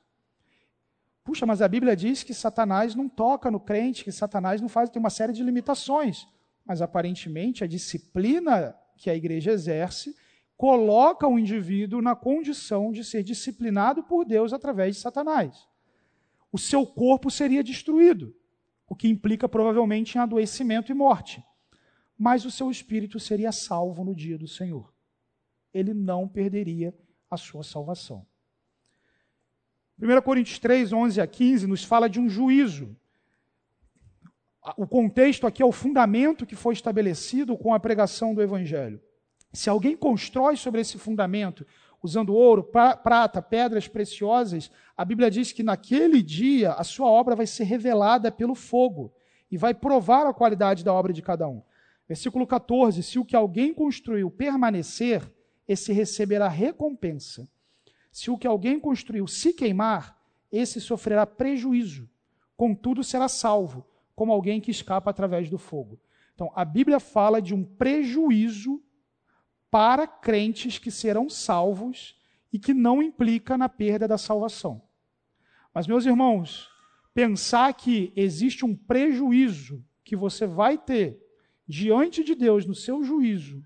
[1.25, 4.89] Puxa, mas a Bíblia diz que Satanás não toca no crente, que Satanás não faz,
[4.91, 6.29] tem uma série de limitações.
[6.65, 10.15] Mas aparentemente a disciplina que a igreja exerce
[10.57, 15.69] coloca o indivíduo na condição de ser disciplinado por Deus através de Satanás.
[16.53, 18.35] O seu corpo seria destruído,
[18.89, 21.45] o que implica provavelmente em adoecimento e morte.
[22.17, 24.95] Mas o seu espírito seria salvo no dia do Senhor.
[25.73, 26.95] Ele não perderia
[27.29, 28.25] a sua salvação.
[30.01, 32.97] 1 Coríntios 3, 11 a 15 nos fala de um juízo.
[34.77, 38.99] O contexto aqui é o fundamento que foi estabelecido com a pregação do Evangelho.
[39.53, 41.67] Se alguém constrói sobre esse fundamento,
[42.03, 47.47] usando ouro, prata, pedras preciosas, a Bíblia diz que naquele dia a sua obra vai
[47.47, 49.13] ser revelada pelo fogo
[49.51, 51.63] e vai provar a qualidade da obra de cada um.
[52.09, 55.31] Versículo 14: Se o que alguém construiu permanecer,
[55.69, 57.49] esse receberá recompensa.
[58.11, 60.19] Se o que alguém construiu se queimar,
[60.51, 62.09] esse sofrerá prejuízo,
[62.57, 65.99] contudo será salvo, como alguém que escapa através do fogo.
[66.35, 68.83] Então, a Bíblia fala de um prejuízo
[69.71, 72.17] para crentes que serão salvos
[72.53, 74.83] e que não implica na perda da salvação.
[75.73, 76.69] Mas, meus irmãos,
[77.13, 81.21] pensar que existe um prejuízo que você vai ter
[81.67, 83.65] diante de Deus no seu juízo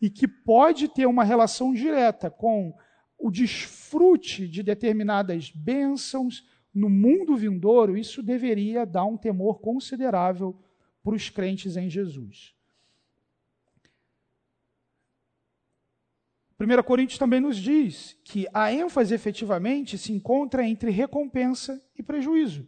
[0.00, 2.74] e que pode ter uma relação direta com
[3.18, 10.58] o desfrute de determinadas bênçãos no mundo vindouro, isso deveria dar um temor considerável
[11.02, 12.54] para os crentes em Jesus.
[16.58, 22.66] 1 Coríntios também nos diz que a ênfase efetivamente se encontra entre recompensa e prejuízo.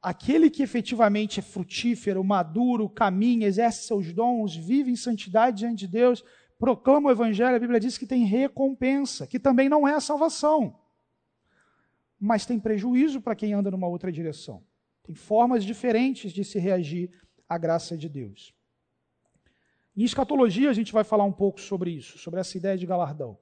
[0.00, 5.88] Aquele que efetivamente é frutífero, maduro, caminha, exerce seus dons, vive em santidade diante de
[5.88, 6.24] Deus,
[6.58, 10.78] proclama o Evangelho, a Bíblia diz que tem recompensa, que também não é a salvação.
[12.20, 14.62] Mas tem prejuízo para quem anda numa outra direção.
[15.02, 17.10] Tem formas diferentes de se reagir
[17.48, 18.54] à graça de Deus.
[19.96, 23.38] Em escatologia, a gente vai falar um pouco sobre isso, sobre essa ideia de galardão.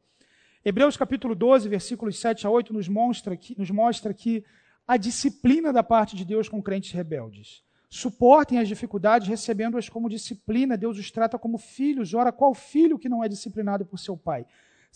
[0.65, 4.45] Hebreus capítulo 12, versículos 7 a 8, nos mostra que, nos mostra que
[4.87, 10.77] a disciplina da parte de Deus com crentes rebeldes suportem as dificuldades, recebendo-as como disciplina.
[10.77, 12.15] Deus os trata como filhos.
[12.15, 14.47] Ora, qual filho que não é disciplinado por seu pai?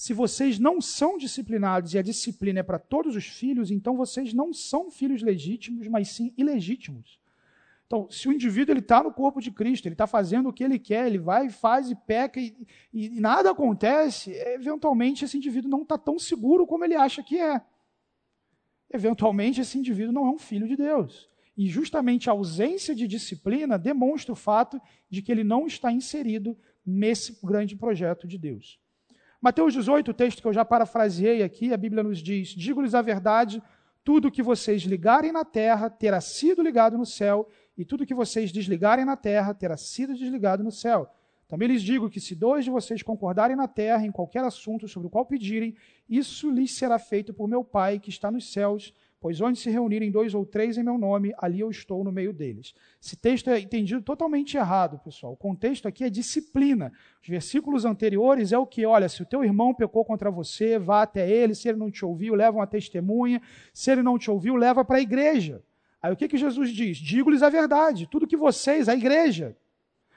[0.00, 4.32] Se vocês não são disciplinados e a disciplina é para todos os filhos, então vocês
[4.32, 7.20] não são filhos legítimos, mas sim ilegítimos.
[7.86, 10.78] Então, se o indivíduo está no corpo de Cristo, ele está fazendo o que ele
[10.78, 15.82] quer, ele vai, faz e peca e, e, e nada acontece, eventualmente esse indivíduo não
[15.82, 17.60] está tão seguro como ele acha que é.
[18.90, 21.28] Eventualmente esse indivíduo não é um filho de Deus.
[21.54, 26.56] E justamente a ausência de disciplina demonstra o fato de que ele não está inserido
[26.86, 28.80] nesse grande projeto de Deus.
[29.40, 33.00] Mateus 18, o texto que eu já parafraseei aqui, a Bíblia nos diz: Digo-lhes a
[33.00, 33.62] verdade,
[34.04, 38.52] tudo que vocês ligarem na terra terá sido ligado no céu, e tudo que vocês
[38.52, 41.08] desligarem na terra terá sido desligado no céu.
[41.48, 45.08] Também lhes digo que se dois de vocês concordarem na terra em qualquer assunto sobre
[45.08, 45.74] o qual pedirem,
[46.06, 50.10] isso lhes será feito por meu Pai que está nos céus Pois onde se reunirem
[50.10, 52.74] dois ou três em meu nome, ali eu estou no meio deles.
[53.02, 55.34] Esse texto é entendido totalmente errado, pessoal.
[55.34, 56.90] O contexto aqui é disciplina.
[57.22, 58.86] Os versículos anteriores é o que?
[58.86, 61.54] Olha, se o teu irmão pecou contra você, vá até ele.
[61.54, 63.42] Se ele não te ouviu, leva uma testemunha.
[63.74, 65.62] Se ele não te ouviu, leva para a igreja.
[66.02, 66.96] Aí o que, que Jesus diz?
[66.96, 68.08] Digo-lhes a verdade.
[68.10, 69.54] Tudo que vocês, a igreja,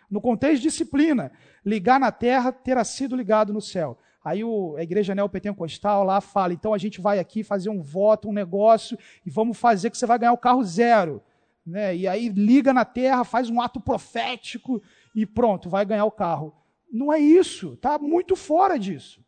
[0.09, 1.29] no contexto de disciplina,
[1.65, 3.97] ligar na terra terá sido ligado no céu.
[4.23, 8.29] Aí o, a igreja neopentecostal lá fala, então a gente vai aqui fazer um voto,
[8.29, 11.21] um negócio, e vamos fazer que você vai ganhar o carro zero.
[11.65, 11.95] Né?
[11.95, 14.81] E aí liga na terra, faz um ato profético
[15.13, 16.53] e pronto, vai ganhar o carro.
[16.91, 19.21] Não é isso, está muito fora disso.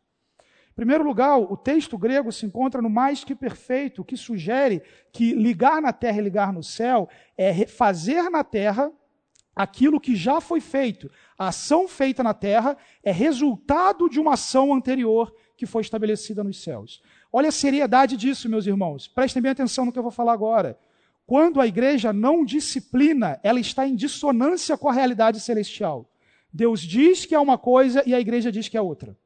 [0.70, 4.82] Em primeiro lugar, o texto grego se encontra no mais que perfeito, que sugere
[5.12, 8.92] que ligar na terra e ligar no céu é fazer na terra
[9.56, 11.10] aquilo que já foi feito.
[11.38, 16.62] A ação feita na terra é resultado de uma ação anterior que foi estabelecida nos
[16.62, 17.02] céus.
[17.32, 19.08] Olha a seriedade disso, meus irmãos.
[19.08, 20.78] Prestem bem atenção no que eu vou falar agora.
[21.26, 26.08] Quando a igreja não disciplina, ela está em dissonância com a realidade celestial.
[26.52, 29.16] Deus diz que é uma coisa e a igreja diz que é outra.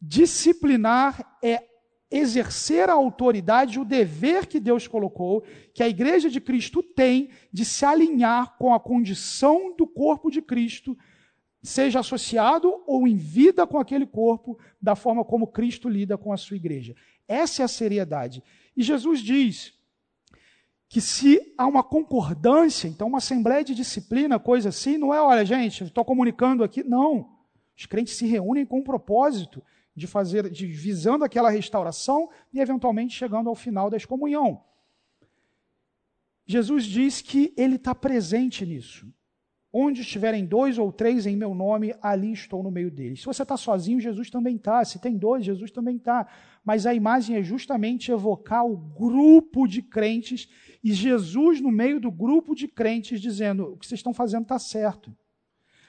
[0.00, 1.67] Disciplinar é
[2.10, 5.44] exercer a autoridade, o dever que Deus colocou,
[5.74, 10.40] que a igreja de Cristo tem de se alinhar com a condição do corpo de
[10.40, 10.96] Cristo,
[11.62, 16.36] seja associado ou em vida com aquele corpo, da forma como Cristo lida com a
[16.36, 16.94] sua igreja.
[17.26, 18.42] Essa é a seriedade.
[18.76, 19.74] E Jesus diz
[20.88, 25.44] que se há uma concordância, então uma assembleia de disciplina, coisa assim, não é, olha,
[25.44, 26.82] gente, estou comunicando aqui.
[26.82, 27.28] Não.
[27.76, 29.62] Os crentes se reúnem com um propósito
[29.98, 34.62] de fazer, de, visando aquela restauração e eventualmente chegando ao final da excomunhão.
[36.46, 39.06] Jesus diz que ele está presente nisso.
[39.70, 43.20] Onde estiverem dois ou três em meu nome, ali estou no meio deles.
[43.20, 44.82] Se você está sozinho, Jesus também está.
[44.82, 46.26] Se tem dois, Jesus também está.
[46.64, 50.48] Mas a imagem é justamente evocar o grupo de crentes
[50.82, 54.58] e Jesus no meio do grupo de crentes dizendo: o que vocês estão fazendo está
[54.58, 55.14] certo.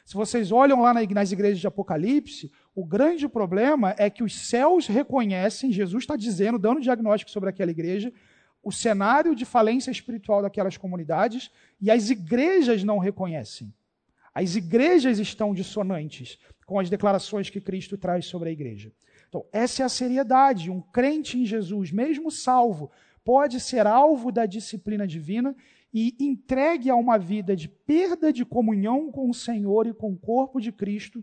[0.09, 4.87] Se vocês olham lá nas igrejas de Apocalipse, o grande problema é que os céus
[4.87, 8.13] reconhecem, Jesus está dizendo, dando diagnóstico sobre aquela igreja,
[8.63, 13.73] o cenário de falência espiritual daquelas comunidades e as igrejas não reconhecem.
[14.33, 18.93] As igrejas estão dissonantes com as declarações que Cristo traz sobre a igreja.
[19.27, 20.71] Então, essa é a seriedade.
[20.71, 22.91] Um crente em Jesus, mesmo salvo,
[23.25, 25.53] pode ser alvo da disciplina divina
[25.93, 30.17] e entregue a uma vida de perda de comunhão com o Senhor e com o
[30.17, 31.21] corpo de Cristo.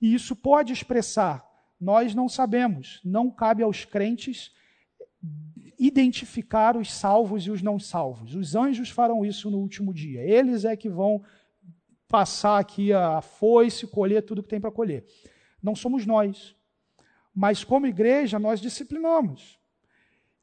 [0.00, 1.46] E isso pode expressar,
[1.80, 4.52] nós não sabemos, não cabe aos crentes
[5.78, 8.34] identificar os salvos e os não salvos.
[8.34, 10.20] Os anjos farão isso no último dia.
[10.22, 11.22] Eles é que vão
[12.06, 15.06] passar aqui a foice, colher tudo que tem para colher.
[15.62, 16.54] Não somos nós.
[17.34, 19.58] Mas como igreja, nós disciplinamos.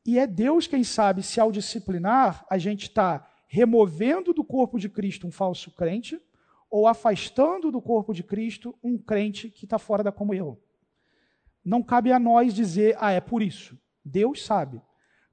[0.05, 4.89] E é Deus quem sabe se ao disciplinar a gente está removendo do corpo de
[4.89, 6.19] Cristo um falso crente
[6.69, 10.57] ou afastando do corpo de Cristo um crente que está fora da comunhão.
[11.63, 13.77] Não cabe a nós dizer, ah, é por isso.
[14.03, 14.81] Deus sabe.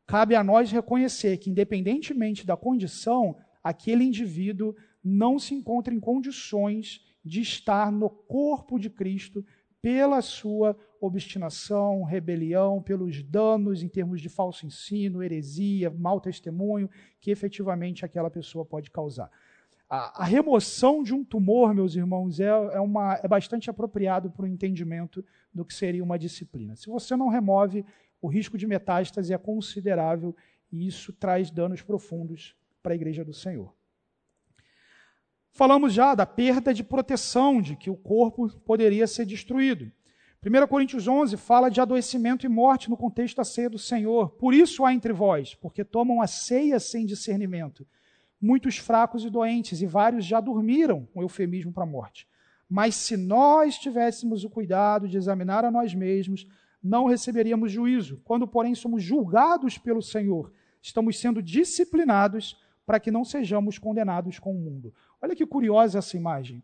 [0.07, 7.01] Cabe a nós reconhecer que, independentemente da condição, aquele indivíduo não se encontra em condições
[7.25, 9.45] de estar no corpo de Cristo
[9.81, 16.89] pela sua obstinação, rebelião, pelos danos em termos de falso ensino, heresia, mau testemunho
[17.21, 19.31] que efetivamente aquela pessoa pode causar.
[19.95, 24.45] A, a remoção de um tumor, meus irmãos, é, é, uma, é bastante apropriado para
[24.45, 26.75] o entendimento do que seria uma disciplina.
[26.75, 27.85] Se você não remove,
[28.21, 30.35] o risco de metástase é considerável
[30.73, 33.73] e isso traz danos profundos para a igreja do Senhor.
[35.53, 39.93] Falamos já da perda de proteção, de que o corpo poderia ser destruído.
[40.45, 44.31] 1 Coríntios 11 fala de adoecimento e morte no contexto da ceia do Senhor.
[44.31, 47.87] Por isso há entre vós, porque tomam a ceia sem discernimento.
[48.45, 52.29] Muitos fracos e doentes, e vários já dormiram, um eufemismo para a morte.
[52.69, 56.47] Mas se nós tivéssemos o cuidado de examinar a nós mesmos,
[56.83, 58.21] não receberíamos juízo.
[58.23, 60.53] Quando, porém, somos julgados pelo Senhor,
[60.83, 64.93] estamos sendo disciplinados para que não sejamos condenados com o mundo.
[65.23, 66.63] Olha que curiosa essa imagem.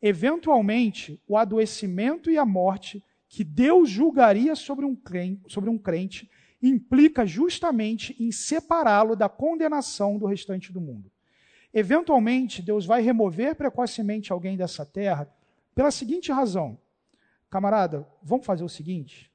[0.00, 6.30] Eventualmente, o adoecimento e a morte que Deus julgaria sobre um crente, sobre um crente
[6.62, 11.10] implica justamente em separá-lo da condenação do restante do mundo.
[11.78, 15.32] Eventualmente, Deus vai remover precocemente alguém dessa terra
[15.74, 16.76] pela seguinte razão:
[17.48, 19.30] camarada, vamos fazer o seguinte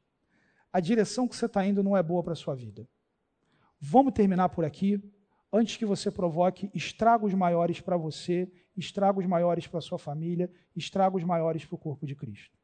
[0.73, 2.88] a direção que você está indo não é boa para a sua vida.
[3.80, 5.01] Vamos terminar por aqui,
[5.51, 11.23] antes que você provoque estragos maiores para você, estragos maiores para a sua família, estragos
[11.23, 12.58] maiores para o corpo de Cristo.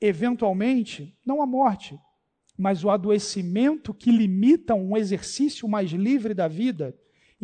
[0.00, 1.98] Eventualmente, não a morte,
[2.56, 6.96] mas o adoecimento que limita um exercício mais livre da vida,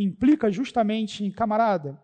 [0.05, 2.03] implica justamente em, camarada,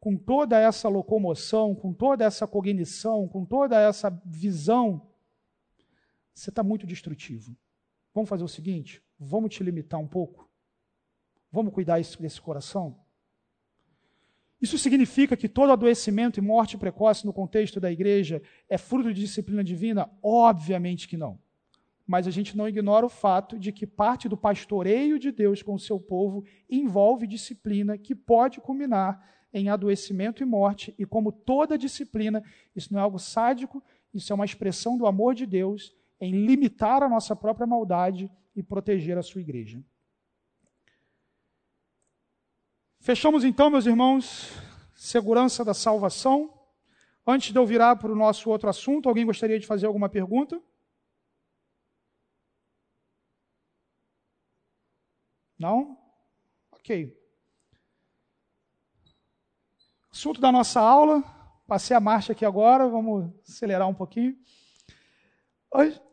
[0.00, 5.06] com toda essa locomoção, com toda essa cognição, com toda essa visão
[6.36, 7.56] você está muito destrutivo.
[8.14, 10.48] Vamos fazer o seguinte: vamos te limitar um pouco.
[11.50, 13.00] Vamos cuidar desse coração.
[14.60, 19.20] Isso significa que todo adoecimento e morte precoce no contexto da igreja é fruto de
[19.20, 20.10] disciplina divina?
[20.22, 21.38] Obviamente que não.
[22.06, 25.74] Mas a gente não ignora o fato de que parte do pastoreio de Deus com
[25.74, 31.78] o seu povo envolve disciplina que pode culminar em adoecimento e morte, e como toda
[31.78, 36.46] disciplina, isso não é algo sádico, isso é uma expressão do amor de Deus em
[36.46, 39.82] limitar a nossa própria maldade e proteger a sua igreja.
[43.00, 44.52] Fechamos então, meus irmãos,
[44.94, 46.52] segurança da salvação.
[47.26, 50.60] Antes de eu virar para o nosso outro assunto, alguém gostaria de fazer alguma pergunta?
[55.58, 55.98] Não?
[56.72, 57.16] Ok.
[60.10, 61.22] Assunto da nossa aula.
[61.66, 64.38] Passei a marcha aqui agora, vamos acelerar um pouquinho.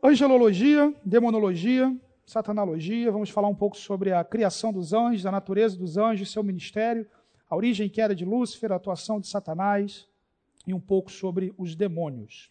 [0.02, 5.96] Angelologia, demonologia, satanologia, vamos falar um pouco sobre a criação dos anjos, a natureza dos
[5.96, 7.08] anjos, seu ministério,
[7.48, 10.08] a origem e queda de Lúcifer, a atuação de Satanás
[10.66, 12.50] e um pouco sobre os demônios.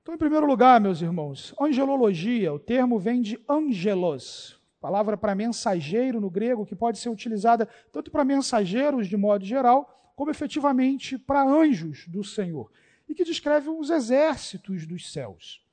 [0.00, 6.20] Então, em primeiro lugar, meus irmãos, angelologia, o termo vem de angelos, palavra para mensageiro
[6.20, 11.44] no grego, que pode ser utilizada tanto para mensageiros de modo geral, como efetivamente para
[11.44, 12.68] anjos do Senhor
[13.08, 15.64] e que descreve os exércitos dos céus.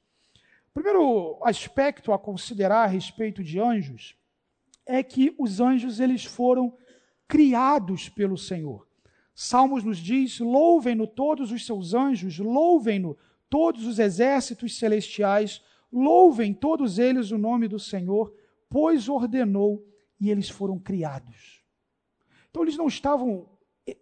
[0.70, 4.16] O primeiro aspecto a considerar a respeito de anjos
[4.86, 6.78] é que os anjos eles foram
[7.28, 8.88] criados pelo Senhor.
[9.34, 13.18] Salmos nos diz: louvem-no todos os seus anjos, louvem-no
[13.49, 18.32] todos os exércitos celestiais, louvem todos eles o nome do Senhor,
[18.70, 19.86] pois ordenou
[20.20, 21.63] e eles foram criados.
[22.49, 23.49] Então eles não estavam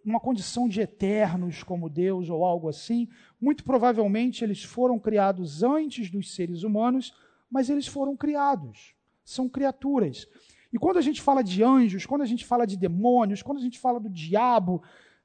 [0.04, 3.08] numa condição de eternos como Deus ou algo assim.
[3.40, 7.14] Muito provavelmente eles foram criados antes dos seres humanos,
[7.50, 8.94] mas eles foram criados.
[9.24, 10.26] São criaturas.
[10.72, 13.62] E quando a gente fala de anjos, quando a gente fala de demônios, quando a
[13.62, 14.82] gente fala do diabo,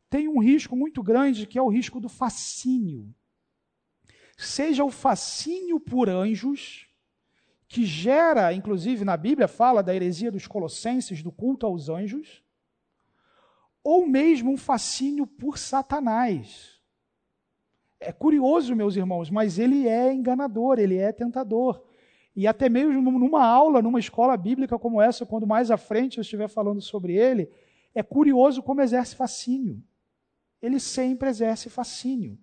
[0.09, 3.13] tem um risco muito grande que é o risco do fascínio.
[4.37, 6.87] Seja o fascínio por anjos,
[7.74, 12.43] que gera, inclusive na Bíblia, fala da heresia dos colossenses, do culto aos anjos,
[13.84, 16.80] ou mesmo um fascínio por Satanás.
[17.99, 21.84] É curioso, meus irmãos, mas ele é enganador, ele é tentador.
[22.36, 26.21] E até mesmo numa aula, numa escola bíblica como essa, quando mais à frente eu
[26.21, 27.49] estiver falando sobre ele,
[27.95, 29.84] é curioso como exerce fascínio.
[30.61, 32.38] Ele sempre exerce fascínio.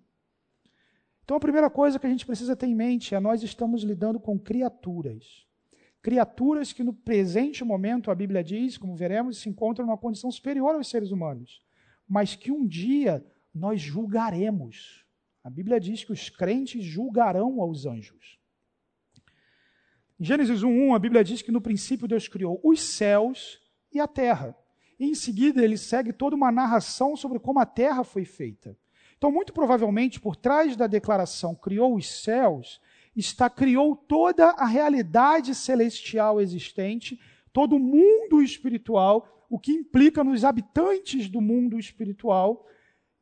[1.23, 4.19] Então a primeira coisa que a gente precisa ter em mente é nós estamos lidando
[4.19, 5.45] com criaturas.
[6.01, 10.73] Criaturas que no presente momento, a Bíblia diz, como veremos, se encontram numa condição superior
[10.73, 11.61] aos seres humanos,
[12.07, 15.05] mas que um dia nós julgaremos.
[15.43, 18.39] A Bíblia diz que os crentes julgarão aos anjos.
[20.19, 23.59] Em Gênesis 1:1, a Bíblia diz que no princípio Deus criou os céus
[23.91, 24.55] e a terra.
[24.99, 28.77] E em seguida ele segue toda uma narração sobre como a terra foi feita.
[29.21, 32.81] Então, muito provavelmente, por trás da declaração criou os céus,
[33.15, 37.21] está criou toda a realidade celestial existente,
[37.53, 42.65] todo o mundo espiritual, o que implica nos habitantes do mundo espiritual,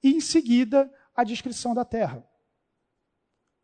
[0.01, 2.25] e em seguida a descrição da terra.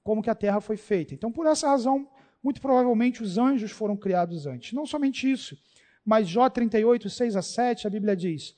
[0.03, 1.13] Como que a terra foi feita.
[1.13, 2.05] Então, por essa razão,
[2.43, 4.73] muito provavelmente os anjos foram criados antes.
[4.73, 5.57] Não somente isso,
[6.03, 8.53] mas Jó 38, 6 a 7, a Bíblia diz,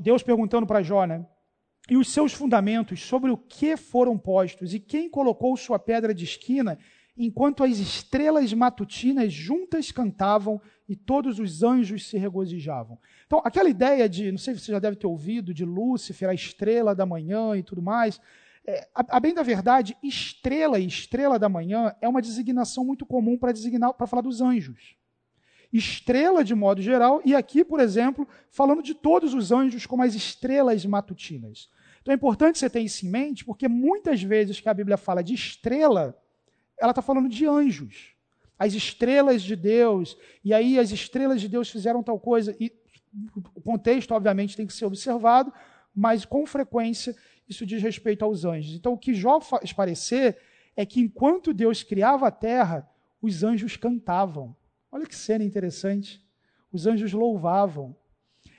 [0.00, 1.26] Deus perguntando para Jó, né?
[1.90, 6.24] E os seus fundamentos sobre o que foram postos, e quem colocou sua pedra de
[6.24, 6.78] esquina,
[7.16, 12.98] enquanto as estrelas matutinas juntas cantavam e todos os anjos se regozijavam.
[13.26, 16.34] Então, aquela ideia de, não sei se você já deve ter ouvido, de Lúcifer, a
[16.34, 18.20] estrela da manhã e tudo mais,
[18.64, 23.04] é, a, a, bem da verdade, estrela e estrela da manhã é uma designação muito
[23.04, 24.96] comum para designar, para falar dos anjos.
[25.72, 30.14] Estrela de modo geral, e aqui, por exemplo, falando de todos os anjos como as
[30.14, 31.70] estrelas matutinas.
[32.02, 35.22] Então é importante você ter isso em mente, porque muitas vezes que a Bíblia fala
[35.22, 36.18] de estrela,
[36.78, 38.12] ela está falando de anjos.
[38.58, 42.72] As estrelas de Deus, e aí as estrelas de Deus fizeram tal coisa, e
[43.54, 45.52] o contexto, obviamente, tem que ser observado,
[45.94, 47.14] mas com frequência
[47.48, 48.74] isso diz respeito aos anjos.
[48.74, 50.38] Então o que Jó faz parecer
[50.76, 52.88] é que enquanto Deus criava a terra,
[53.20, 54.56] os anjos cantavam.
[54.92, 56.22] Olha que cena interessante.
[56.70, 57.96] Os anjos louvavam.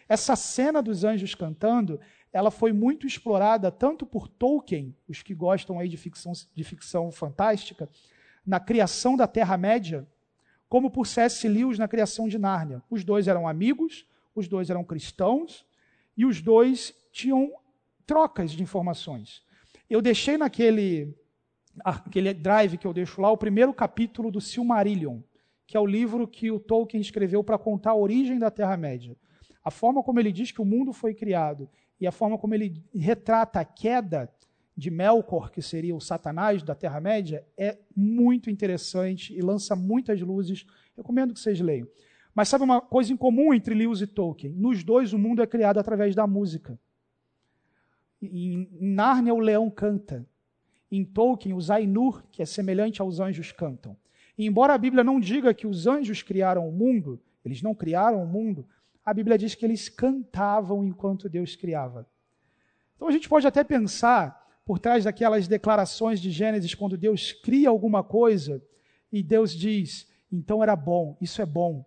[0.10, 2.00] Essa cena dos anjos cantando
[2.34, 7.12] ela foi muito explorada tanto por Tolkien, os que gostam aí de ficção, de ficção
[7.12, 7.88] fantástica,
[8.44, 10.08] na criação da Terra-média,
[10.68, 11.48] como por C.S.
[11.48, 12.82] Lewis na criação de Nárnia.
[12.90, 15.64] Os dois eram amigos, os dois eram cristãos,
[16.18, 17.54] e os dois tinham
[18.04, 19.44] trocas de informações.
[19.88, 21.16] Eu deixei naquele
[21.84, 25.22] aquele drive que eu deixo lá o primeiro capítulo do Silmarillion,
[25.66, 29.16] que é o livro que o Tolkien escreveu para contar a origem da Terra-média.
[29.64, 32.84] A forma como ele diz que o mundo foi criado e a forma como ele
[32.94, 34.30] retrata a queda
[34.76, 40.66] de Melkor, que seria o Satanás da Terra-média, é muito interessante e lança muitas luzes.
[40.98, 41.88] Recomendo que vocês leiam.
[42.34, 44.52] Mas sabe uma coisa em comum entre Lewis e Tolkien?
[44.54, 46.80] Nos dois, o mundo é criado através da música.
[48.22, 50.26] Em Nárnia, o leão canta.
[50.92, 53.96] Em Tolkien, os Ainur, que é semelhante aos anjos, cantam.
[54.38, 58.24] E embora a Bíblia não diga que os anjos criaram o mundo, eles não criaram
[58.24, 58.66] o mundo,
[59.06, 62.08] a Bíblia diz que eles cantavam enquanto Deus criava.
[62.96, 67.70] Então a gente pode até pensar, por trás daquelas declarações de Gênesis, quando Deus cria
[67.70, 68.62] alguma coisa
[69.12, 71.86] e Deus diz, então era bom, isso é bom.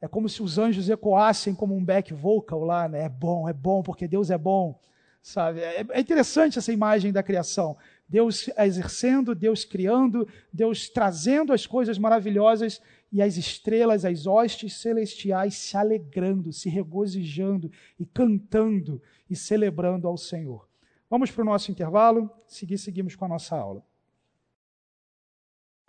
[0.00, 3.04] É como se os anjos ecoassem como um back vocal lá, né?
[3.04, 4.80] É bom, é bom, porque Deus é bom.
[5.22, 5.60] Sabe?
[5.60, 7.76] É, é interessante essa imagem da criação.
[8.10, 12.82] Deus exercendo, Deus criando, Deus trazendo as coisas maravilhosas
[13.12, 19.00] e as estrelas, as hostes celestiais se alegrando, se regozijando e cantando
[19.30, 20.68] e celebrando ao Senhor.
[21.08, 23.84] Vamos para o nosso intervalo, seguir seguimos com a nossa aula.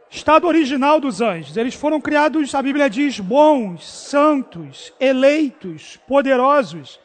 [0.08, 1.58] Estado original dos anjos.
[1.58, 7.00] Eles foram criados, a Bíblia diz, bons, santos, eleitos, poderosos.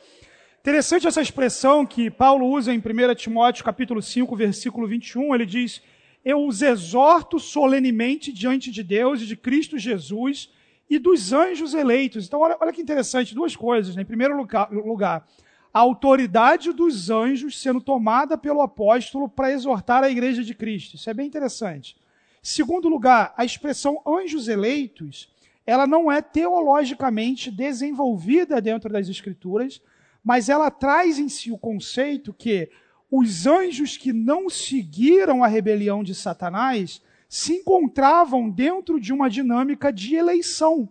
[0.67, 5.81] Interessante essa expressão que Paulo usa em 1 Timóteo capítulo 5, versículo 21, ele diz:
[6.25, 10.51] eu os exorto solenemente diante de Deus e de Cristo Jesus
[10.91, 12.27] e dos anjos eleitos.
[12.27, 13.95] Então, olha, olha que interessante, duas coisas.
[13.95, 14.03] Né?
[14.03, 15.29] Em primeiro lugar, lugar,
[15.73, 20.97] a autoridade dos anjos sendo tomada pelo apóstolo para exortar a igreja de Cristo.
[20.97, 21.97] Isso é bem interessante.
[22.43, 25.33] Segundo lugar, a expressão anjos eleitos,
[25.65, 29.81] ela não é teologicamente desenvolvida dentro das escrituras,
[30.27, 32.69] mas ela traz em si o conceito que
[33.09, 39.93] os anjos que não seguiram a rebelião de Satanás se encontravam dentro de uma dinâmica
[39.93, 40.89] de eleição.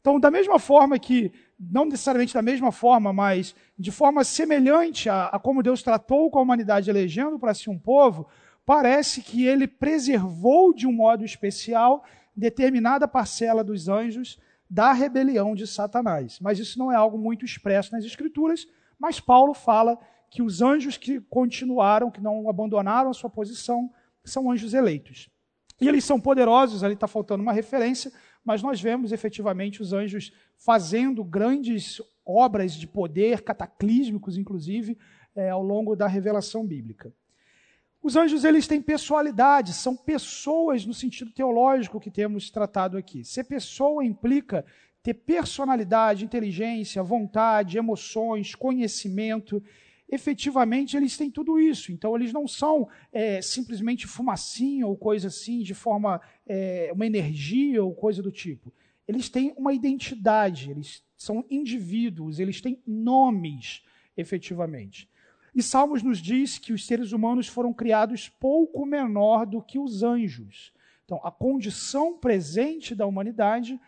[0.00, 5.26] Então, da mesma forma que, não necessariamente da mesma forma, mas de forma semelhante a,
[5.26, 8.26] a como Deus tratou com a humanidade elegendo para si um povo,
[8.66, 12.04] parece que ele preservou de um modo especial
[12.34, 14.36] determinada parcela dos anjos
[14.68, 16.38] da rebelião de Satanás.
[16.40, 18.66] Mas isso não é algo muito expresso nas Escrituras,
[18.98, 19.98] mas Paulo fala
[20.30, 23.90] que os anjos que continuaram, que não abandonaram a sua posição,
[24.24, 25.30] são anjos eleitos.
[25.80, 28.12] E eles são poderosos, ali está faltando uma referência,
[28.44, 34.96] mas nós vemos efetivamente os anjos fazendo grandes obras de poder, cataclísmicos, inclusive,
[35.34, 37.12] é, ao longo da revelação bíblica.
[38.04, 43.24] Os anjos eles têm personalidade, são pessoas no sentido teológico que temos tratado aqui.
[43.24, 44.62] Ser pessoa implica
[45.02, 49.62] ter personalidade, inteligência, vontade, emoções, conhecimento
[50.06, 51.92] efetivamente eles têm tudo isso.
[51.92, 57.82] Então eles não são é, simplesmente fumacinha ou coisa assim, de forma, é, uma energia
[57.82, 58.70] ou coisa do tipo.
[59.08, 63.82] Eles têm uma identidade, eles são indivíduos, eles têm nomes,
[64.14, 65.08] efetivamente.
[65.54, 70.02] E Salmos nos diz que os seres humanos foram criados pouco menor do que os
[70.02, 70.72] anjos.
[71.04, 73.78] Então, a condição presente da humanidade,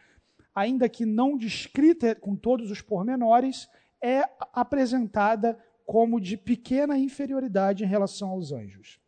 [0.55, 3.69] ainda que não descrita com todos os pormenores,
[4.01, 9.01] é apresentada como de pequena inferioridade em relação aos anjos.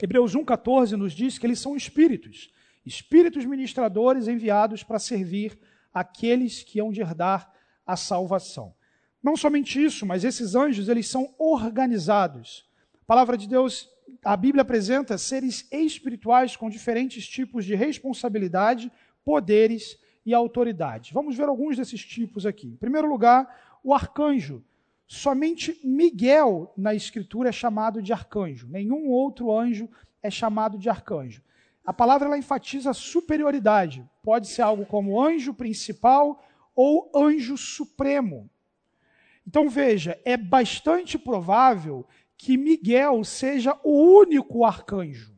[0.00, 2.52] Hebreus 1,14 nos diz que eles são espíritos,
[2.84, 5.58] espíritos ministradores enviados para servir
[5.92, 7.50] aqueles que hão de herdar
[7.86, 8.75] a salvação.
[9.26, 12.64] Não somente isso, mas esses anjos, eles são organizados.
[13.02, 13.90] A palavra de Deus,
[14.24, 18.88] a Bíblia apresenta seres espirituais com diferentes tipos de responsabilidade,
[19.24, 21.12] poderes e autoridade.
[21.12, 22.68] Vamos ver alguns desses tipos aqui.
[22.68, 24.64] Em primeiro lugar, o arcanjo.
[25.08, 28.68] Somente Miguel na Escritura é chamado de arcanjo.
[28.68, 29.90] Nenhum outro anjo
[30.22, 31.42] é chamado de arcanjo.
[31.84, 34.08] A palavra ela enfatiza superioridade.
[34.22, 36.44] Pode ser algo como anjo principal
[36.76, 38.48] ou anjo supremo.
[39.46, 45.36] Então veja, é bastante provável que Miguel seja o único arcanjo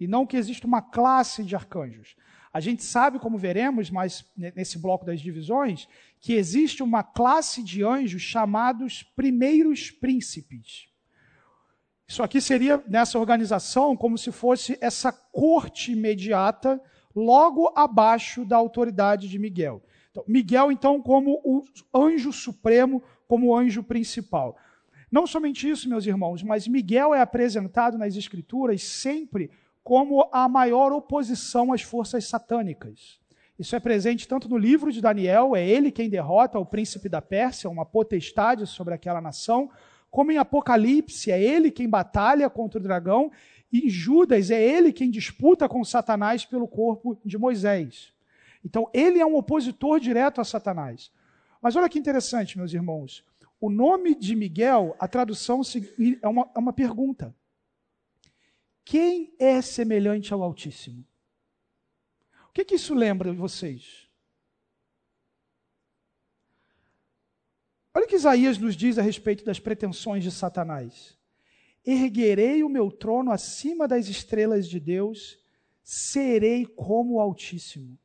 [0.00, 2.16] e não que exista uma classe de arcanjos.
[2.52, 5.88] A gente sabe, como veremos mais nesse bloco das divisões,
[6.20, 10.86] que existe uma classe de anjos chamados primeiros príncipes.
[12.06, 16.80] Isso aqui seria, nessa organização, como se fosse essa corte imediata,
[17.14, 19.82] logo abaixo da autoridade de Miguel.
[20.10, 23.02] Então, Miguel, então, como o anjo supremo,
[23.34, 24.56] como anjo principal.
[25.10, 29.50] Não somente isso, meus irmãos, mas Miguel é apresentado nas Escrituras sempre
[29.82, 33.18] como a maior oposição às forças satânicas.
[33.58, 37.20] Isso é presente tanto no livro de Daniel, é ele quem derrota o príncipe da
[37.20, 39.68] Pérsia, uma potestade sobre aquela nação,
[40.12, 43.32] como em Apocalipse, é ele quem batalha contra o dragão,
[43.72, 48.12] e em Judas, é ele quem disputa com Satanás pelo corpo de Moisés.
[48.64, 51.10] Então, ele é um opositor direto a Satanás.
[51.64, 53.24] Mas olha que interessante, meus irmãos.
[53.58, 55.62] O nome de Miguel, a tradução
[56.20, 57.34] é uma, é uma pergunta.
[58.84, 61.02] Quem é semelhante ao Altíssimo?
[62.50, 64.06] O que, que isso lembra de vocês?
[67.94, 71.16] Olha o que Isaías nos diz a respeito das pretensões de Satanás.
[71.82, 75.42] Erguerei o meu trono acima das estrelas de Deus,
[75.82, 77.98] serei como o Altíssimo.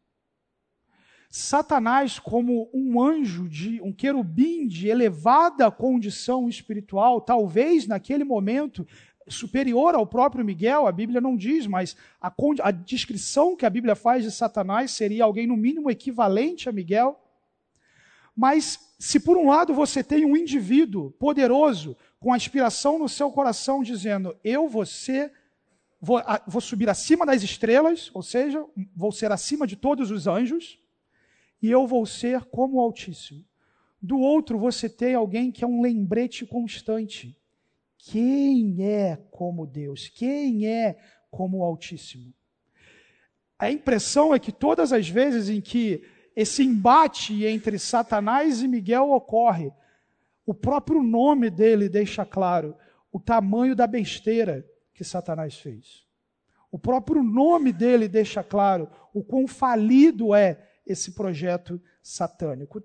[1.30, 8.86] Satanás, como um anjo de um querubim de elevada condição espiritual, talvez naquele momento
[9.28, 13.96] superior ao próprio Miguel, a Bíblia não diz, mas a, a, descrição que a Bíblia
[13.96, 17.20] faz de Satanás seria alguém no mínimo equivalente a Miguel.
[18.36, 23.84] Mas se por um lado você tem um indivíduo poderoso, com aspiração no seu coração,
[23.84, 25.32] dizendo: Eu ser,
[26.02, 28.66] vou, a, vou subir acima das estrelas, ou seja,
[28.96, 30.80] vou ser acima de todos os anjos,
[31.62, 33.44] e eu vou ser como o Altíssimo.
[34.02, 37.40] Do outro, você tem alguém que é um lembrete constante
[38.00, 40.08] quem é como Deus?
[40.08, 40.98] Quem é
[41.30, 42.34] como o Altíssimo?
[43.58, 46.02] A impressão é que todas as vezes em que
[46.34, 49.72] esse embate entre Satanás e Miguel ocorre,
[50.46, 52.74] o próprio nome dele deixa claro
[53.12, 56.06] o tamanho da besteira que Satanás fez.
[56.72, 62.84] O próprio nome dele deixa claro o quão falido é esse projeto satânico.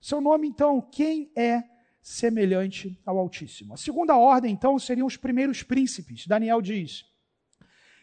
[0.00, 1.64] Seu nome, então, quem é
[2.00, 3.74] semelhante ao Altíssimo.
[3.74, 6.26] A segunda ordem, então, seriam os primeiros príncipes.
[6.26, 7.04] Daniel diz.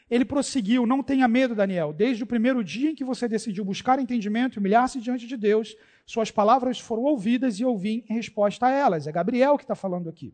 [0.09, 1.93] Ele prosseguiu: Não tenha medo, Daniel.
[1.93, 5.75] Desde o primeiro dia em que você decidiu buscar entendimento e humilhar-se diante de Deus,
[6.05, 9.07] suas palavras foram ouvidas e eu vim em resposta a elas.
[9.07, 10.33] É Gabriel que está falando aqui.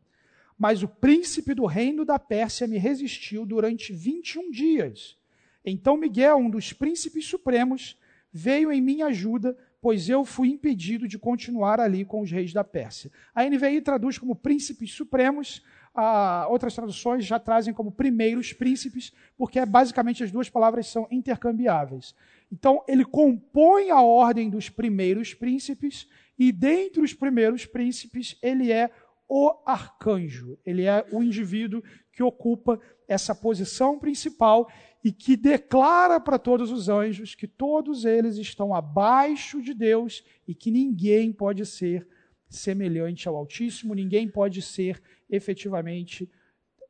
[0.57, 5.15] Mas o príncipe do reino da Pérsia me resistiu durante 21 dias.
[5.63, 7.97] Então Miguel, um dos príncipes supremos,
[8.31, 12.63] veio em minha ajuda, pois eu fui impedido de continuar ali com os reis da
[12.63, 13.11] Pérsia.
[13.33, 15.63] A NVI traduz como príncipes supremos,
[15.95, 22.13] ah, outras traduções já trazem como primeiros príncipes, porque basicamente as duas palavras são intercambiáveis.
[22.51, 26.07] Então, ele compõe a ordem dos primeiros príncipes,
[26.37, 28.89] e dentre os primeiros príncipes, ele é
[29.29, 30.57] o arcanjo.
[30.65, 34.67] Ele é o indivíduo que ocupa essa posição principal
[35.03, 40.55] e que declara para todos os anjos que todos eles estão abaixo de Deus e
[40.55, 42.07] que ninguém pode ser
[42.49, 46.29] semelhante ao Altíssimo, ninguém pode ser efetivamente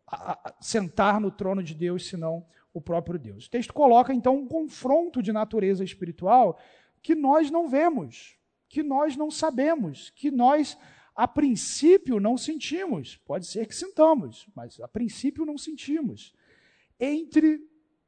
[0.08, 3.46] a, a, sentar no trono de Deus senão o próprio Deus.
[3.46, 6.58] O texto coloca então um confronto de natureza espiritual
[7.02, 8.38] que nós não vemos,
[8.70, 10.78] que nós não sabemos, que nós
[11.16, 13.18] a princípio não sentimos.
[13.26, 16.34] Pode ser que sintamos, mas a princípio não sentimos.
[17.00, 17.62] Entre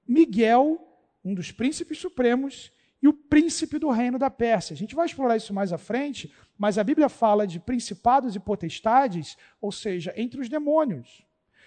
[0.08, 0.80] Miguel,
[1.24, 2.72] um dos príncipes supremos,
[3.02, 4.74] e o príncipe do reino da Pérsia.
[4.74, 8.40] A gente vai explorar isso mais à frente, mas a Bíblia fala de principados e
[8.40, 11.26] potestades, ou seja, entre os demônios.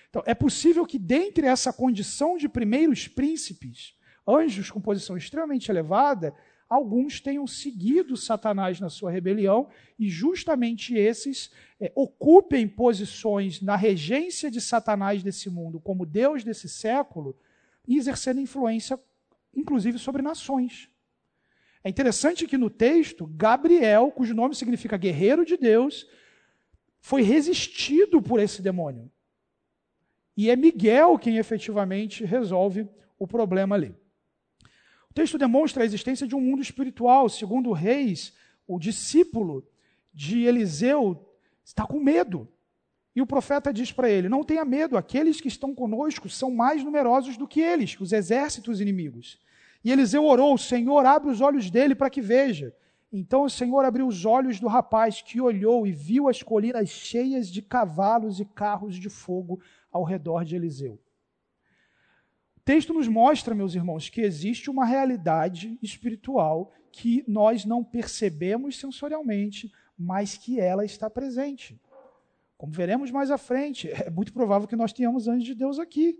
[0.08, 3.94] Então, é possível que, dentre essa condição de primeiros príncipes,
[4.26, 6.32] anjos com posição extremamente elevada,
[6.74, 9.68] alguns tenham seguido Satanás na sua rebelião
[9.98, 11.50] e justamente esses
[11.80, 17.36] é, ocupem posições na regência de Satanás desse mundo, como Deus desse século,
[17.86, 18.98] e exercendo influência,
[19.54, 20.90] inclusive, sobre nações.
[21.82, 26.08] É interessante que no texto, Gabriel, cujo nome significa guerreiro de Deus,
[26.98, 29.10] foi resistido por esse demônio.
[30.36, 33.94] E é Miguel quem efetivamente resolve o problema ali.
[35.14, 37.28] O texto demonstra a existência de um mundo espiritual.
[37.28, 38.32] Segundo Reis,
[38.66, 39.64] o discípulo
[40.12, 41.24] de Eliseu
[41.64, 42.48] está com medo.
[43.14, 46.82] E o profeta diz para ele: Não tenha medo, aqueles que estão conosco são mais
[46.82, 49.38] numerosos do que eles, os exércitos inimigos.
[49.84, 52.74] E Eliseu orou: Senhor, abre os olhos dele para que veja.
[53.12, 57.48] Então o Senhor abriu os olhos do rapaz, que olhou e viu as colinas cheias
[57.48, 59.60] de cavalos e carros de fogo
[59.92, 60.98] ao redor de Eliseu.
[62.64, 69.70] Texto nos mostra, meus irmãos, que existe uma realidade espiritual que nós não percebemos sensorialmente,
[69.98, 71.78] mas que ela está presente.
[72.56, 76.18] Como veremos mais à frente, é muito provável que nós tenhamos anjos de Deus aqui.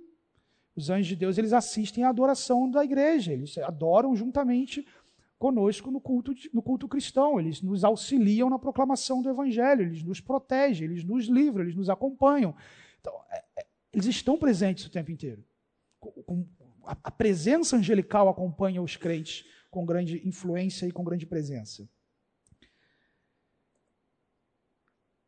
[0.77, 4.87] Os anjos de Deus, eles assistem à adoração da igreja, eles adoram juntamente
[5.39, 10.21] conosco no culto, no culto cristão, eles nos auxiliam na proclamação do evangelho, eles nos
[10.21, 12.55] protegem, eles nos livram, eles nos acompanham.
[13.01, 15.43] Então, é, é, eles estão presentes o tempo inteiro.
[17.03, 21.89] A presença angelical acompanha os crentes com grande influência e com grande presença.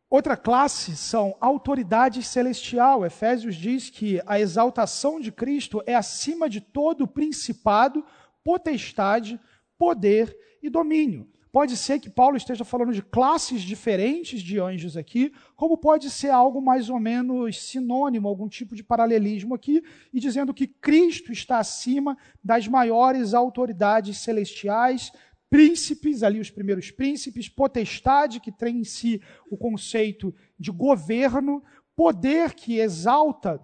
[0.09, 3.05] Outra classe são autoridades celestial.
[3.05, 8.05] Efésios diz que a exaltação de Cristo é acima de todo principado,
[8.45, 9.41] potestade,
[9.77, 11.29] poder e domínio.
[11.57, 16.29] Pode ser que Paulo esteja falando de classes diferentes de anjos aqui, como pode ser
[16.29, 19.83] algo mais ou menos sinônimo, algum tipo de paralelismo aqui,
[20.13, 25.11] e dizendo que Cristo está acima das maiores autoridades celestiais,
[25.49, 31.65] príncipes, ali os primeiros príncipes, potestade, que tem em si o conceito de governo,
[31.97, 33.59] poder, que exalta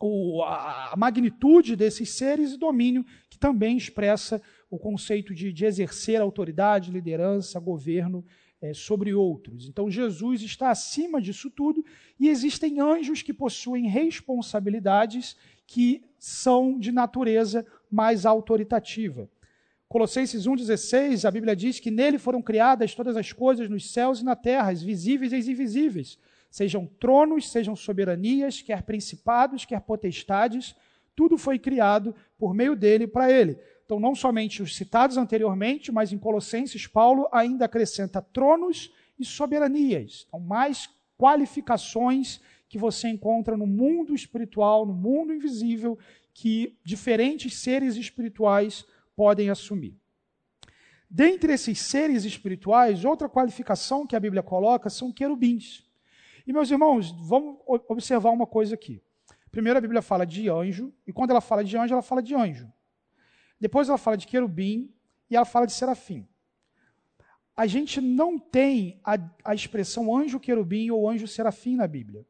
[0.00, 6.20] o, a magnitude desses seres, e domínio, que também expressa o conceito de, de exercer
[6.20, 8.24] autoridade, liderança, governo
[8.60, 9.68] é, sobre outros.
[9.68, 11.84] Então, Jesus está acima disso tudo
[12.18, 19.28] e existem anjos que possuem responsabilidades que são de natureza mais autoritativa.
[19.88, 24.24] Colossenses 1,16, a Bíblia diz que nele foram criadas todas as coisas nos céus e
[24.24, 26.18] na terra, as visíveis e as invisíveis,
[26.50, 30.74] sejam tronos, sejam soberanias, quer principados, quer potestades,
[31.16, 33.58] tudo foi criado por meio dele para ele.
[33.88, 40.26] Então, não somente os citados anteriormente, mas em Colossenses, Paulo ainda acrescenta tronos e soberanias.
[40.28, 45.98] Então, mais qualificações que você encontra no mundo espiritual, no mundo invisível,
[46.34, 48.84] que diferentes seres espirituais
[49.16, 49.96] podem assumir.
[51.08, 55.82] Dentre esses seres espirituais, outra qualificação que a Bíblia coloca são querubins.
[56.46, 57.56] E, meus irmãos, vamos
[57.88, 59.00] observar uma coisa aqui.
[59.50, 62.34] Primeiro, a Bíblia fala de anjo, e quando ela fala de anjo, ela fala de
[62.34, 62.70] anjo.
[63.60, 64.92] Depois ela fala de querubim
[65.28, 66.26] e ela fala de serafim.
[67.56, 72.24] a gente não tem a, a expressão anjo querubim ou anjo serafim na Bíblia.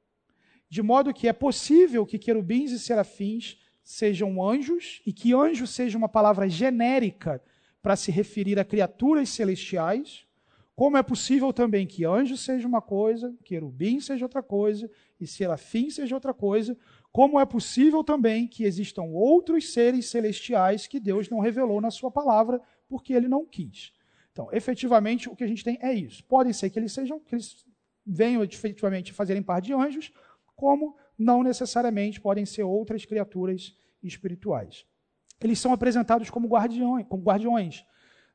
[0.70, 5.98] De modo que é possível que querubins e serafins sejam anjos e que anjo seja
[5.98, 7.42] uma palavra genérica
[7.82, 10.26] para se referir a criaturas celestiais,
[10.74, 15.90] como é possível também que anjo seja uma coisa, querubim seja outra coisa e serafim
[15.90, 16.76] seja outra coisa,
[17.18, 22.12] como é possível também que existam outros seres celestiais que Deus não revelou na sua
[22.12, 23.92] palavra porque ele não quis.
[24.30, 26.22] Então, efetivamente, o que a gente tem é isso.
[26.26, 27.66] Podem ser que eles sejam, que eles
[28.06, 30.12] venham efetivamente fazerem parte de anjos,
[30.54, 34.86] como não necessariamente podem ser outras criaturas espirituais.
[35.40, 37.84] Eles são apresentados como guardiões, como guardiões.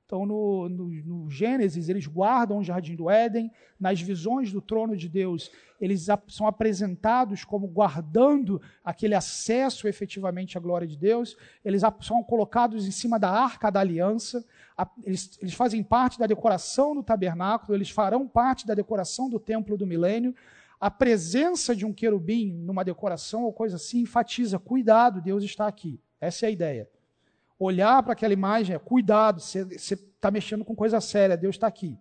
[0.05, 3.49] Então, no, no, no, Gênesis, eles guardam o jardim do Éden.
[3.79, 5.49] Nas visões do trono de Deus,
[5.79, 11.37] eles são apresentados como guardando aquele acesso efetivamente à glória de Deus.
[11.63, 14.45] Eles são colocados em cima da arca da aliança.
[15.03, 19.77] Eles, eles fazem parte da decoração do tabernáculo, eles farão parte da decoração do templo
[19.77, 20.35] do milênio.
[20.79, 25.99] A presença de um querubim numa decoração ou coisa assim enfatiza: cuidado, Deus está aqui.
[26.19, 26.92] Essa é a ideia
[27.63, 31.97] olhar para aquela imagem é cuidado, você está mexendo com coisa séria, Deus está aqui.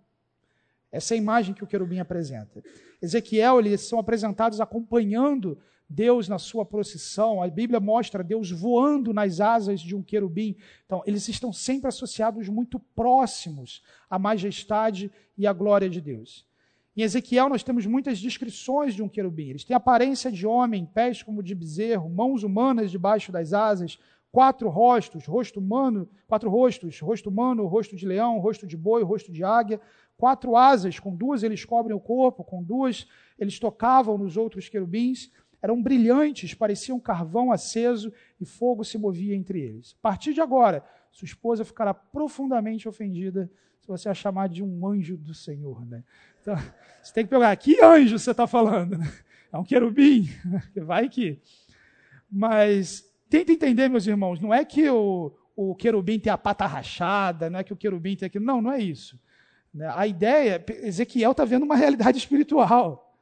[0.91, 2.63] Essa é a imagem que o querubim apresenta.
[3.01, 5.59] Ezequiel, eles são apresentados acompanhando
[5.89, 7.43] Deus na sua procissão.
[7.43, 10.57] A Bíblia mostra Deus voando nas asas de um querubim.
[10.85, 16.47] Então, eles estão sempre associados muito próximos à majestade e à glória de Deus.
[16.95, 19.49] Em Ezequiel, nós temos muitas descrições de um querubim.
[19.49, 23.99] Eles têm aparência de homem, pés como de bezerro, mãos humanas debaixo das asas,
[24.33, 29.31] quatro rostos, rosto humano, quatro rostos, rosto humano, rosto de leão, rosto de boi, rosto
[29.31, 29.79] de águia,
[30.17, 33.07] quatro asas, com duas eles cobrem o corpo, com duas
[33.39, 35.31] eles tocavam nos outros querubins,
[35.61, 38.11] eram brilhantes, pareciam carvão aceso
[38.41, 39.95] e fogo se movia entre eles.
[40.01, 44.87] A partir de agora, sua esposa ficará profundamente ofendida se você a chamar de um
[44.87, 45.85] anjo do Senhor.
[45.85, 46.03] Né?
[46.41, 46.57] Então,
[47.03, 48.97] você tem que pegar, que anjo você está falando?
[49.53, 50.31] É um querubim?
[50.75, 51.39] Vai que.
[52.31, 57.49] Mas Tenta entender, meus irmãos, não é que o, o querubim tem a pata rachada,
[57.49, 58.45] não é que o querubim tem aquilo.
[58.45, 59.19] Não, não é isso.
[59.73, 59.91] Né?
[59.97, 63.17] A ideia, Ezequiel está vendo uma realidade espiritual.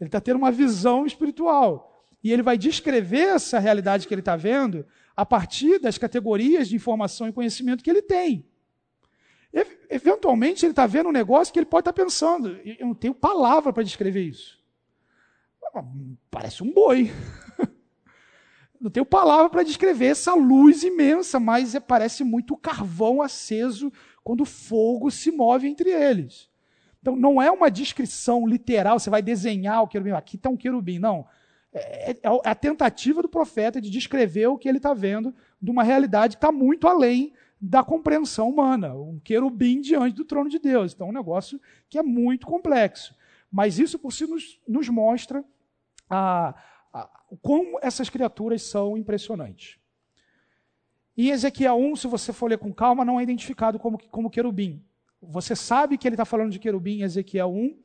[0.00, 2.00] Ele está tendo uma visão espiritual.
[2.22, 4.86] E ele vai descrever essa realidade que ele está vendo
[5.16, 8.46] a partir das categorias de informação e conhecimento que ele tem.
[9.90, 12.56] Eventualmente, ele está vendo um negócio que ele pode estar tá pensando.
[12.64, 14.60] Eu não tenho palavra para descrever isso.
[16.30, 17.10] Parece um boi.
[18.80, 24.42] Não tenho palavra para descrever essa luz imensa, mas é, parece muito carvão aceso quando
[24.42, 26.48] o fogo se move entre eles.
[27.00, 30.98] Então, não é uma descrição literal, você vai desenhar o querubim, aqui está um querubim,
[30.98, 31.24] não.
[31.72, 35.70] É, é, é, a tentativa do profeta de descrever o que ele está vendo de
[35.70, 38.94] uma realidade que está muito além da compreensão humana.
[38.94, 40.92] Um querubim diante do trono de Deus.
[40.92, 43.14] Então, é um negócio que é muito complexo.
[43.52, 45.44] Mas isso por si nos, nos mostra
[46.10, 46.54] a
[47.42, 49.78] como essas criaturas são impressionantes.
[51.16, 54.82] Em Ezequiel 1, se você for ler com calma, não é identificado como, como querubim.
[55.20, 57.78] Você sabe que ele está falando de querubim em Ezequiel 1,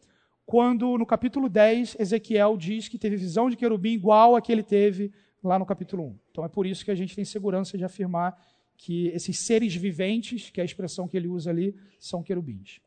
[0.46, 4.64] quando no capítulo 10, Ezequiel diz que teve visão de querubim igual a que ele
[4.64, 6.20] teve lá no capítulo 1.
[6.30, 8.38] Então é por isso que a gente tem segurança de afirmar
[8.76, 12.82] que esses seres viventes, que é a expressão que ele usa ali, são querubins.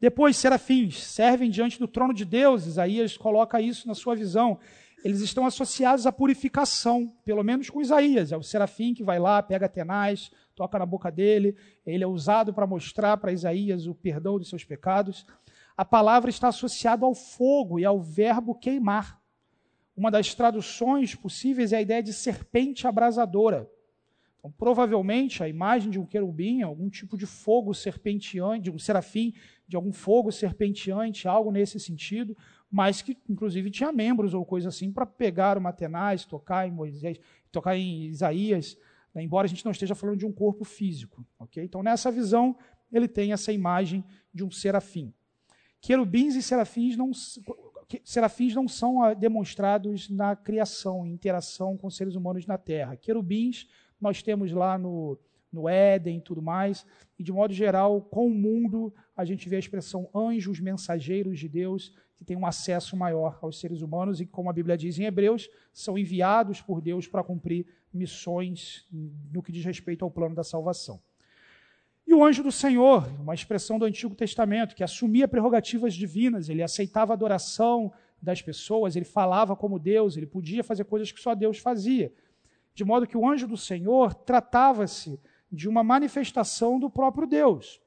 [0.00, 2.66] Depois, serafins servem diante do trono de Deus.
[2.66, 4.58] Isaías coloca isso na sua visão
[5.04, 8.32] eles estão associados à purificação, pelo menos com Isaías.
[8.32, 11.56] É o serafim que vai lá, pega tenaz, toca na boca dele.
[11.86, 15.24] Ele é usado para mostrar para Isaías o perdão dos seus pecados.
[15.76, 19.20] A palavra está associada ao fogo e ao verbo queimar.
[19.96, 23.70] Uma das traduções possíveis é a ideia de serpente abrasadora.
[24.38, 29.34] Então, provavelmente, a imagem de um querubim, algum tipo de fogo serpenteante, de um serafim,
[29.66, 32.36] de algum fogo serpenteante, algo nesse sentido,
[32.70, 37.18] mas que inclusive tinha membros ou coisa assim para pegar o Matenaz, tocar em Moisés,
[37.50, 38.76] tocar em Isaías,
[39.14, 41.26] né, embora a gente não esteja falando de um corpo físico.
[41.38, 41.64] Okay?
[41.64, 42.56] Então, nessa visão,
[42.92, 45.12] ele tem essa imagem de um serafim.
[45.80, 47.10] Querubins e serafins não,
[48.04, 52.96] serafins não são ah, demonstrados na criação, em interação com seres humanos na Terra.
[52.96, 53.68] Querubins
[54.00, 55.18] nós temos lá no,
[55.52, 56.86] no Éden e tudo mais,
[57.18, 61.48] e de modo geral, com o mundo, a gente vê a expressão anjos mensageiros de
[61.48, 65.04] Deus, que têm um acesso maior aos seres humanos e, como a Bíblia diz em
[65.04, 67.64] Hebreus, são enviados por Deus para cumprir
[67.94, 68.86] missões
[69.32, 71.00] no que diz respeito ao plano da salvação.
[72.04, 76.62] E o anjo do Senhor, uma expressão do Antigo Testamento, que assumia prerrogativas divinas, ele
[76.62, 81.34] aceitava a adoração das pessoas, ele falava como Deus, ele podia fazer coisas que só
[81.34, 82.12] Deus fazia.
[82.74, 85.20] De modo que o anjo do Senhor tratava-se
[85.52, 87.80] de uma manifestação do próprio Deus.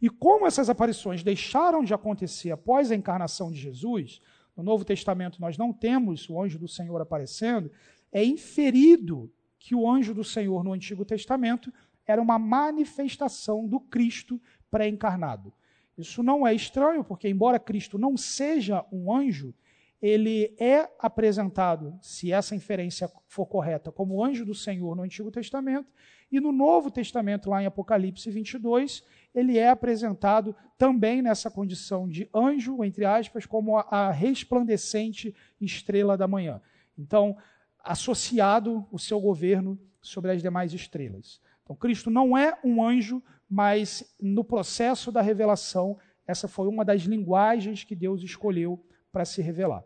[0.00, 4.20] E como essas aparições deixaram de acontecer após a encarnação de Jesus,
[4.56, 7.70] no Novo Testamento nós não temos o anjo do Senhor aparecendo,
[8.12, 11.72] é inferido que o anjo do Senhor no Antigo Testamento
[12.06, 14.40] era uma manifestação do Cristo
[14.70, 15.52] pré-encarnado.
[15.96, 19.54] Isso não é estranho, porque, embora Cristo não seja um anjo,
[20.02, 25.90] ele é apresentado, se essa inferência for correta, como anjo do Senhor no Antigo Testamento,
[26.30, 29.02] e no Novo Testamento, lá em Apocalipse 22,
[29.34, 36.28] ele é apresentado também nessa condição de anjo, entre aspas, como a, resplandecente estrela da
[36.28, 36.60] manhã.
[36.96, 37.36] Então,
[37.82, 41.40] associado o seu governo sobre as demais estrelas.
[41.62, 47.02] Então, Cristo não é um anjo, mas no processo da revelação, essa foi uma das
[47.02, 49.84] linguagens que Deus escolheu para se revelar.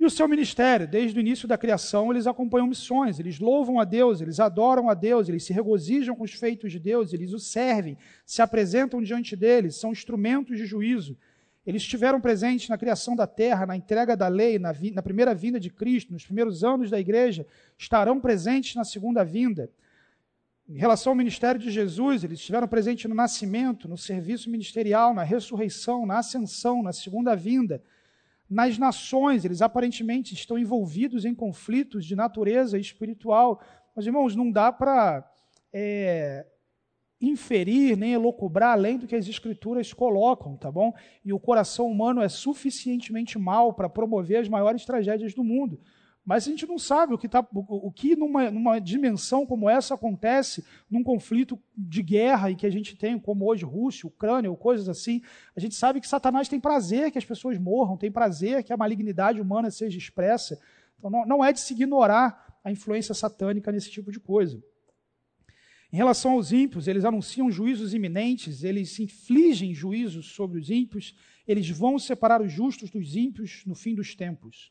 [0.00, 3.84] E o seu ministério, desde o início da criação, eles acompanham missões, eles louvam a
[3.84, 7.38] Deus, eles adoram a Deus, eles se regozijam com os feitos de Deus, eles o
[7.38, 11.18] servem, se apresentam diante deles, são instrumentos de juízo.
[11.66, 15.34] Eles estiveram presentes na criação da terra, na entrega da lei, na, vi, na primeira
[15.34, 17.46] vinda de Cristo, nos primeiros anos da igreja,
[17.76, 19.70] estarão presentes na segunda vinda.
[20.66, 25.24] Em relação ao ministério de Jesus, eles estiveram presentes no nascimento, no serviço ministerial, na
[25.24, 27.82] ressurreição, na ascensão, na segunda vinda
[28.50, 33.62] nas nações, eles aparentemente estão envolvidos em conflitos de natureza espiritual.
[33.94, 35.24] Mas, irmãos, não dá para
[35.72, 36.44] é,
[37.20, 40.92] inferir nem elocubrar além do que as escrituras colocam, tá bom?
[41.24, 45.80] E o coração humano é suficientemente mal para promover as maiores tragédias do mundo.
[46.30, 49.68] Mas a gente não sabe o que, tá, o, o que numa, numa, dimensão como
[49.68, 54.48] essa acontece num conflito de guerra e que a gente tem, como hoje Rússia, Ucrânia
[54.48, 55.22] ou coisas assim.
[55.56, 58.76] A gente sabe que Satanás tem prazer que as pessoas morram, tem prazer que a
[58.76, 60.56] malignidade humana seja expressa.
[60.96, 64.62] Então não, não é de se ignorar a influência satânica nesse tipo de coisa.
[65.92, 71.12] Em relação aos ímpios, eles anunciam juízos iminentes, eles infligem juízos sobre os ímpios,
[71.44, 74.70] eles vão separar os justos dos ímpios no fim dos tempos.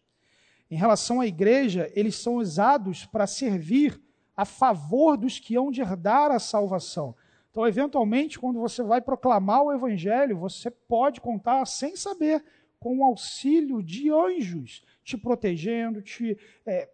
[0.70, 3.99] Em relação à igreja, eles são usados para servir
[4.38, 7.15] a favor dos que hão de herdar a salvação.
[7.49, 12.43] Então, eventualmente, quando você vai proclamar o evangelho, você pode contar sem saber
[12.80, 16.88] com o auxílio de anjos te protegendo, te é,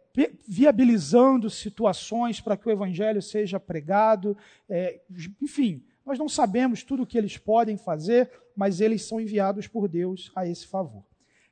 [0.48, 4.38] viabilizando situações para que o evangelho seja pregado.
[4.70, 5.02] É,
[5.42, 9.90] enfim, nós não sabemos tudo o que eles podem fazer, mas eles são enviados por
[9.90, 11.04] Deus a esse favor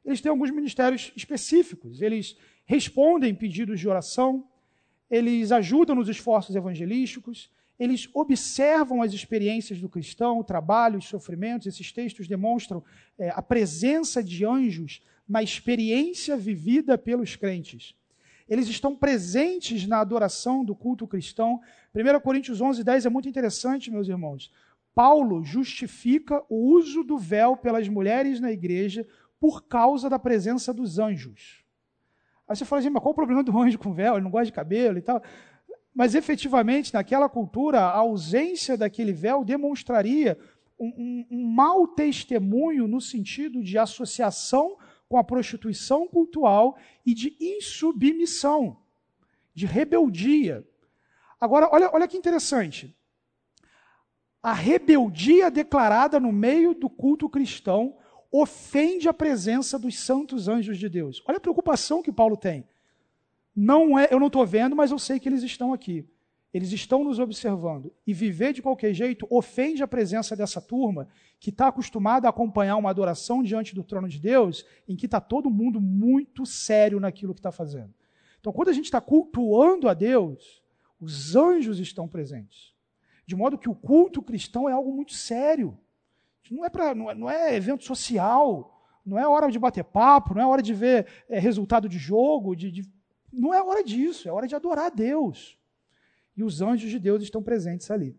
[0.05, 2.01] eles têm alguns ministérios específicos.
[2.01, 4.47] Eles respondem pedidos de oração,
[5.09, 7.49] eles ajudam nos esforços evangelísticos,
[7.79, 11.67] eles observam as experiências do cristão, o trabalho, os sofrimentos.
[11.67, 12.83] Esses textos demonstram
[13.17, 17.95] é, a presença de anjos na experiência vivida pelos crentes.
[18.47, 21.61] Eles estão presentes na adoração do culto cristão.
[21.95, 24.51] 1 Coríntios 11, 10 é muito interessante, meus irmãos.
[24.93, 29.07] Paulo justifica o uso do véu pelas mulheres na igreja
[29.43, 31.65] por causa da presença dos anjos.
[32.47, 34.13] Aí você fala assim, mas qual o problema do anjo com véu?
[34.13, 35.21] Ele não gosta de cabelo e tal.
[35.93, 40.39] Mas efetivamente, naquela cultura, a ausência daquele véu demonstraria
[40.79, 44.77] um, um, um mau testemunho no sentido de associação
[45.09, 48.77] com a prostituição cultural e de insubmissão,
[49.53, 50.65] de rebeldia.
[51.37, 52.97] Agora, olha, olha que interessante.
[54.41, 57.97] A rebeldia declarada no meio do culto cristão
[58.35, 61.21] ofende a presença dos santos anjos de Deus.
[61.27, 62.65] Olha a preocupação que Paulo tem.
[63.55, 66.03] Não é, eu não estou vendo, mas eu sei que eles estão aqui.
[66.51, 67.93] Eles estão nos observando.
[68.07, 71.07] E viver de qualquer jeito ofende a presença dessa turma
[71.39, 75.21] que está acostumada a acompanhar uma adoração diante do trono de Deus, em que está
[75.21, 77.93] todo mundo muito sério naquilo que está fazendo.
[78.39, 80.63] Então, quando a gente está cultuando a Deus,
[80.99, 82.73] os anjos estão presentes.
[83.27, 85.77] De modo que o culto cristão é algo muito sério.
[86.51, 90.33] Não é, pra, não, é, não é evento social, não é hora de bater papo,
[90.33, 92.91] não é hora de ver é, resultado de jogo, de, de,
[93.31, 95.57] não é hora disso, é hora de adorar a Deus.
[96.35, 98.15] E os anjos de Deus estão presentes ali.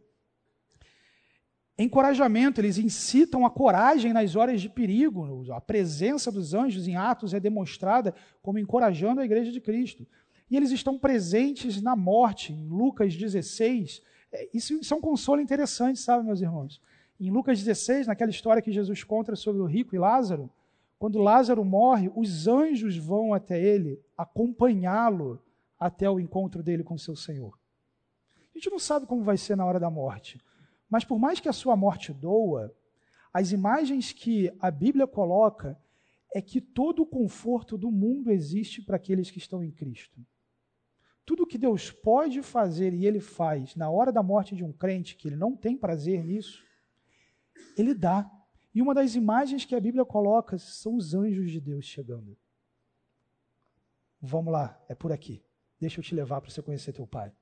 [1.76, 5.50] Encorajamento, eles incitam a coragem nas horas de perigo.
[5.52, 10.06] A presença dos anjos em Atos é demonstrada como encorajando a igreja de Cristo.
[10.48, 14.00] E eles estão presentes na morte, em Lucas 16.
[14.30, 16.80] É, isso, isso é um consolo interessante, sabe, meus irmãos?
[17.18, 20.50] Em Lucas 16, naquela história que Jesus conta sobre o rico e Lázaro,
[20.98, 25.40] quando Lázaro morre, os anjos vão até ele acompanhá-lo
[25.78, 27.58] até o encontro dele com seu Senhor.
[28.36, 30.40] A gente não sabe como vai ser na hora da morte,
[30.88, 32.74] mas por mais que a sua morte doa,
[33.32, 35.78] as imagens que a Bíblia coloca
[36.34, 40.20] é que todo o conforto do mundo existe para aqueles que estão em Cristo.
[41.24, 45.16] Tudo que Deus pode fazer e Ele faz na hora da morte de um crente,
[45.16, 46.63] que ele não tem prazer nisso,
[47.76, 48.30] Ele dá.
[48.74, 52.36] E uma das imagens que a Bíblia coloca são os anjos de Deus chegando.
[54.20, 55.44] Vamos lá, é por aqui.
[55.78, 57.32] Deixa eu te levar para você conhecer teu pai.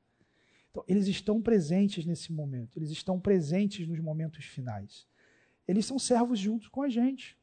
[0.70, 5.06] Então, eles estão presentes nesse momento, eles estão presentes nos momentos finais.
[5.68, 7.38] Eles são servos juntos com a gente.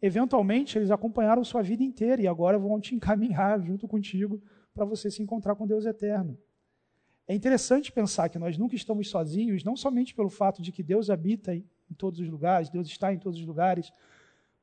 [0.00, 5.10] Eventualmente, eles acompanharam sua vida inteira e agora vão te encaminhar junto contigo para você
[5.10, 6.38] se encontrar com Deus eterno.
[7.26, 11.10] É interessante pensar que nós nunca estamos sozinhos, não somente pelo fato de que Deus
[11.10, 11.52] habita
[11.90, 13.92] em todos os lugares, Deus está em todos os lugares,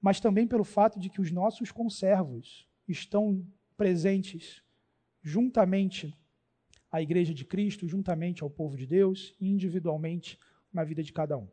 [0.01, 3.45] mas também pelo fato de que os nossos conservos estão
[3.77, 4.61] presentes
[5.21, 6.13] juntamente
[6.91, 10.37] à Igreja de Cristo, juntamente ao povo de Deus individualmente
[10.71, 11.47] na vida de cada um.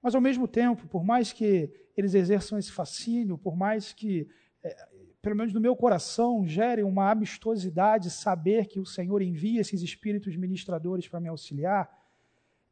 [0.00, 4.28] Mas, ao mesmo tempo, por mais que eles exerçam esse fascínio, por mais que,
[4.62, 4.88] é,
[5.22, 10.36] pelo menos no meu coração, gere uma amistosidade saber que o Senhor envia esses espíritos
[10.36, 11.88] ministradores para me auxiliar,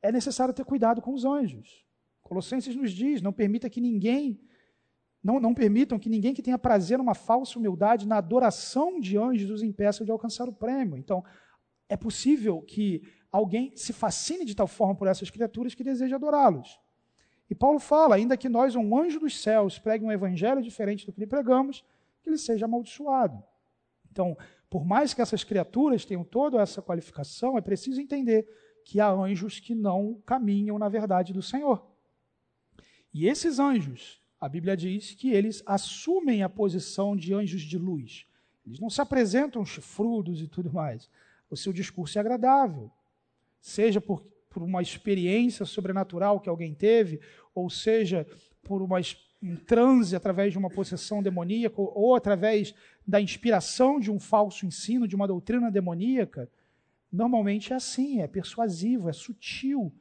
[0.02, 1.84] é necessário ter cuidado com os anjos.
[2.22, 4.40] Colossenses nos diz: não permita que ninguém
[5.22, 9.50] não, não permitam que ninguém que tenha prazer numa falsa humildade, na adoração de anjos,
[9.50, 10.96] os impeça de alcançar o prêmio.
[10.96, 11.24] Então,
[11.88, 16.80] é possível que alguém se fascine de tal forma por essas criaturas que deseja adorá-los.
[17.48, 21.12] E Paulo fala, ainda que nós, um anjo dos céus, pregue um evangelho diferente do
[21.12, 21.84] que lhe pregamos,
[22.22, 23.42] que ele seja amaldiçoado.
[24.10, 24.36] Então,
[24.68, 28.48] por mais que essas criaturas tenham toda essa qualificação, é preciso entender
[28.84, 31.91] que há anjos que não caminham na verdade do Senhor.
[33.12, 38.26] E esses anjos, a Bíblia diz que eles assumem a posição de anjos de luz.
[38.66, 41.08] Eles não se apresentam chifrudos e tudo mais.
[41.50, 42.90] O seu discurso é agradável.
[43.60, 47.20] Seja por, por uma experiência sobrenatural que alguém teve,
[47.54, 48.26] ou seja
[48.62, 48.98] por uma,
[49.42, 52.74] um transe através de uma possessão demoníaca, ou, ou através
[53.06, 56.50] da inspiração de um falso ensino, de uma doutrina demoníaca.
[57.12, 59.92] Normalmente é assim, é persuasivo, é sutil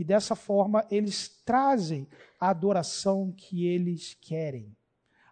[0.00, 2.08] e dessa forma eles trazem
[2.40, 4.74] a adoração que eles querem,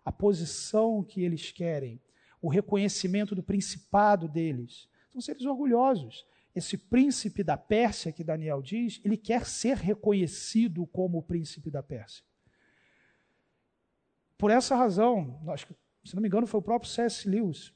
[0.04, 1.98] a posição que eles querem,
[2.42, 4.86] o reconhecimento do principado deles.
[5.10, 6.26] São seres orgulhosos.
[6.54, 11.82] Esse príncipe da Pérsia, que Daniel diz, ele quer ser reconhecido como o príncipe da
[11.82, 12.22] Pérsia.
[14.36, 15.40] Por essa razão,
[16.04, 17.26] se não me engano, foi o próprio C.S.
[17.26, 17.72] Lewis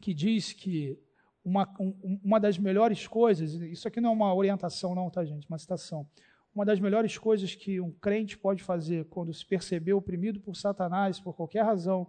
[0.00, 1.01] que diz que
[1.44, 5.48] uma, um, uma das melhores coisas, isso aqui não é uma orientação, não, tá, gente?
[5.48, 6.06] Uma citação.
[6.54, 11.18] Uma das melhores coisas que um crente pode fazer quando se perceber oprimido por Satanás,
[11.18, 12.06] por qualquer razão,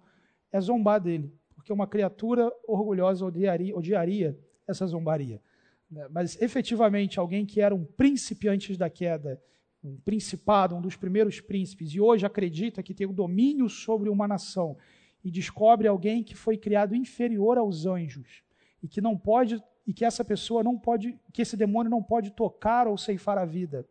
[0.51, 1.33] é zombar dele.
[1.55, 5.41] Porque uma criatura orgulhosa odiaria, odiaria essa zombaria.
[5.89, 6.07] Né?
[6.11, 9.41] Mas, efetivamente, alguém que era um príncipe antes da queda,
[9.83, 14.27] um principado, um dos primeiros príncipes, e hoje acredita que tem o domínio sobre uma
[14.27, 14.77] nação,
[15.23, 18.43] e descobre alguém que foi criado inferior aos anjos,
[18.83, 22.31] e que não pode e que essa pessoa não pode, que esse demônio não pode
[22.31, 23.87] tocar ou ceifar a vida.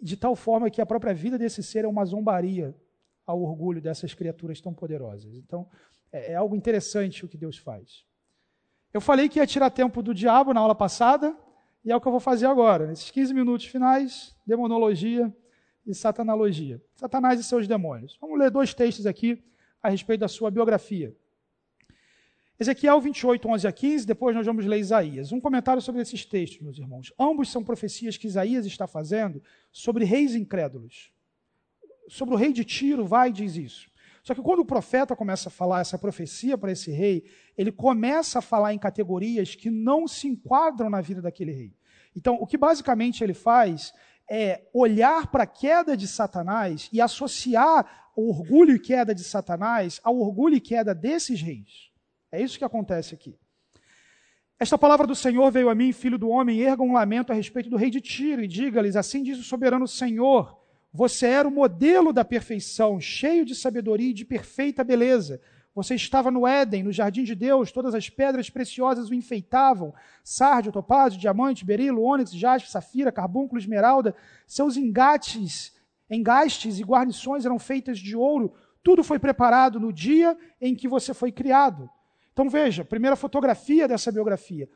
[0.00, 2.74] De tal forma que a própria vida desse ser é uma zombaria
[3.26, 5.34] ao orgulho dessas criaturas tão poderosas.
[5.34, 5.68] Então,
[6.10, 8.04] é, é algo interessante o que Deus faz.
[8.92, 11.36] Eu falei que ia tirar tempo do diabo na aula passada,
[11.84, 12.86] e é o que eu vou fazer agora.
[12.86, 15.32] Nesses 15 minutos finais, demonologia
[15.86, 16.82] e satanologia.
[16.94, 18.18] Satanás e seus demônios.
[18.20, 19.42] Vamos ler dois textos aqui
[19.82, 21.14] a respeito da sua biografia.
[22.60, 25.32] Ezequiel 28, 11 a 15, depois nós vamos ler Isaías.
[25.32, 27.10] Um comentário sobre esses textos, meus irmãos.
[27.18, 29.42] Ambos são profecias que Isaías está fazendo
[29.72, 31.10] sobre reis incrédulos.
[32.06, 33.90] Sobre o rei de Tiro, vai e diz isso.
[34.22, 37.24] Só que quando o profeta começa a falar essa profecia para esse rei,
[37.56, 41.74] ele começa a falar em categorias que não se enquadram na vida daquele rei.
[42.14, 43.94] Então, o que basicamente ele faz
[44.28, 49.98] é olhar para a queda de Satanás e associar o orgulho e queda de Satanás
[50.04, 51.89] ao orgulho e queda desses reis.
[52.32, 53.36] É isso que acontece aqui.
[54.58, 57.70] Esta palavra do Senhor veio a mim, filho do homem, erga um lamento a respeito
[57.70, 60.54] do rei de Tiro, e diga-lhes: Assim diz o soberano Senhor:
[60.92, 65.40] Você era o modelo da perfeição, cheio de sabedoria e de perfeita beleza.
[65.74, 70.72] Você estava no Éden, no jardim de Deus, todas as pedras preciosas o enfeitavam: sárdio,
[70.72, 74.14] topázio, diamante, berilo, ônix, jaspe, safira, carbúnculo, esmeralda.
[74.46, 75.72] Seus engates,
[76.10, 78.52] engastes e guarnições eram feitas de ouro.
[78.82, 81.88] Tudo foi preparado no dia em que você foi criado.
[82.40, 84.66] Então veja, primeira fotografia dessa biografia.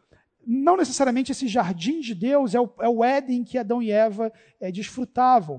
[0.46, 4.30] Não necessariamente esse jardim de Deus é o, é o Éden que Adão e Eva
[4.60, 5.58] é, desfrutavam.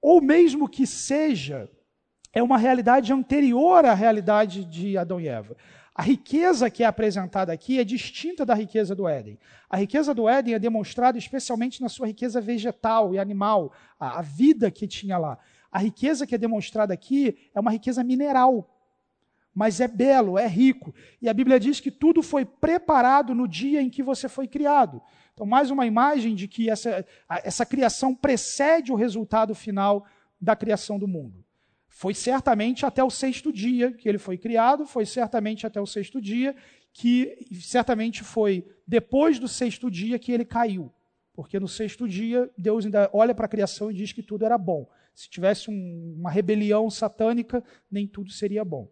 [0.00, 1.68] Ou mesmo que seja,
[2.32, 5.54] é uma realidade anterior à realidade de Adão e Eva.
[5.94, 9.38] A riqueza que é apresentada aqui é distinta da riqueza do Éden.
[9.68, 14.22] A riqueza do Éden é demonstrada especialmente na sua riqueza vegetal e animal, a, a
[14.22, 15.38] vida que tinha lá.
[15.70, 18.70] A riqueza que é demonstrada aqui é uma riqueza mineral
[19.54, 20.94] mas é belo, é rico.
[21.22, 25.00] E a Bíblia diz que tudo foi preparado no dia em que você foi criado.
[25.32, 30.06] Então, mais uma imagem de que essa, essa criação precede o resultado final
[30.40, 31.44] da criação do mundo.
[31.88, 36.20] Foi certamente até o sexto dia que ele foi criado, foi certamente até o sexto
[36.20, 36.54] dia
[36.92, 40.92] que certamente foi depois do sexto dia que ele caiu.
[41.34, 44.56] Porque no sexto dia, Deus ainda olha para a criação e diz que tudo era
[44.56, 44.88] bom.
[45.12, 48.88] Se tivesse um, uma rebelião satânica, nem tudo seria bom.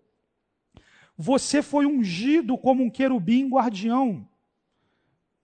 [1.17, 4.27] Você foi ungido como um querubim guardião.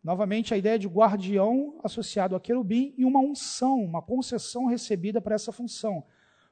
[0.03, 5.35] Novamente, a ideia de guardião associado a querubim e uma unção, uma concessão recebida para
[5.35, 6.05] essa função.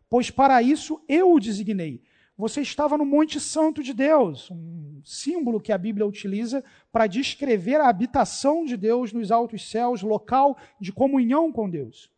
[0.09, 2.03] Pois para isso eu o designei.
[2.37, 6.63] Você estava no Monte Santo de Deus, um símbolo que a Bíblia utiliza
[6.93, 12.11] para descrever a habitação de Deus nos altos céus, local de comunhão com Deus.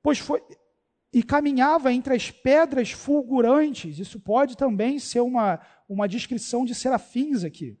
[0.00, 0.40] Pois foi
[1.12, 3.98] e caminhava entre as pedras fulgurantes.
[3.98, 7.76] Isso pode também ser uma, uma descrição de serafins aqui.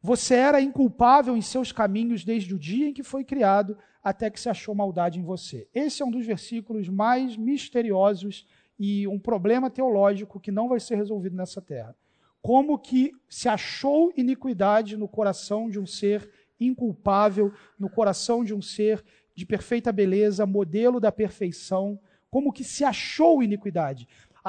[0.00, 4.40] Você era inculpável em seus caminhos desde o dia em que foi criado até que
[4.40, 5.68] se achou maldade em você.
[5.74, 8.46] Esse é um dos versículos mais misteriosos
[8.78, 11.96] e um problema teológico que não vai ser resolvido nessa terra.
[12.40, 18.62] Como que se achou iniquidade no coração de um ser inculpável, no coração de um
[18.62, 19.04] ser
[19.34, 21.98] de perfeita beleza, modelo da perfeição,
[22.30, 24.06] como que se achou iniquidade.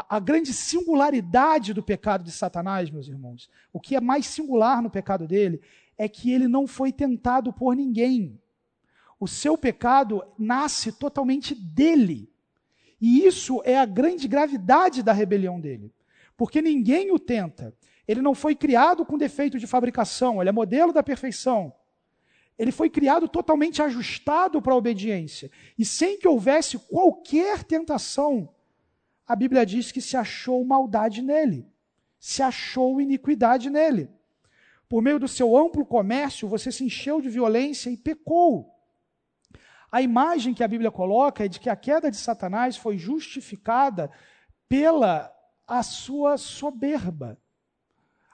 [0.08, 4.90] A, grande singularidade do pecado de Satanás, meus irmãos, o que é mais singular no
[4.90, 5.62] pecado dele,
[5.98, 8.40] é que ele não foi tentado por ninguém.
[9.20, 12.32] O seu pecado nasce totalmente dele.
[13.02, 15.94] E isso é a grande gravidade da rebelião dele.
[16.38, 17.74] Porque ninguém o tenta.
[18.08, 21.74] Ele não foi criado com defeito de fabricação, ele é modelo da perfeição.
[22.58, 25.50] Ele foi criado totalmente ajustado para a obediência.
[25.78, 28.50] E sem que houvesse qualquer tentação,
[29.30, 31.72] a Bíblia diz que se achou maldade nele,
[32.20, 34.10] se achou iniquidade nele.
[34.90, 38.74] Por meio do seu amplo comércio, você se encheu de violência e pecou.
[39.92, 44.10] A imagem que a Bíblia coloca é de que a queda de Satanás foi justificada
[44.68, 45.32] pela
[45.68, 47.38] a sua soberba.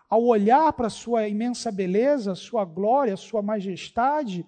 [0.09, 4.45] Ao olhar para a sua imensa beleza, sua glória, sua majestade,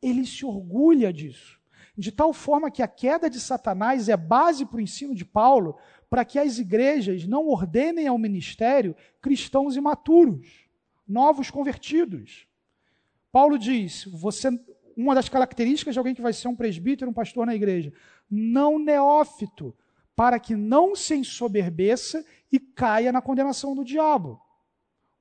[0.00, 1.60] ele se orgulha disso.
[1.96, 5.76] De tal forma que a queda de Satanás é base para o ensino de Paulo,
[6.10, 10.68] para que as igrejas não ordenem ao ministério cristãos imaturos,
[11.06, 12.46] novos convertidos.
[13.30, 14.48] Paulo diz: você,
[14.96, 17.92] uma das características de alguém que vai ser um presbítero, um pastor na igreja,
[18.28, 19.76] não neófito,
[20.16, 24.40] para que não se ensoberbeça e caia na condenação do diabo.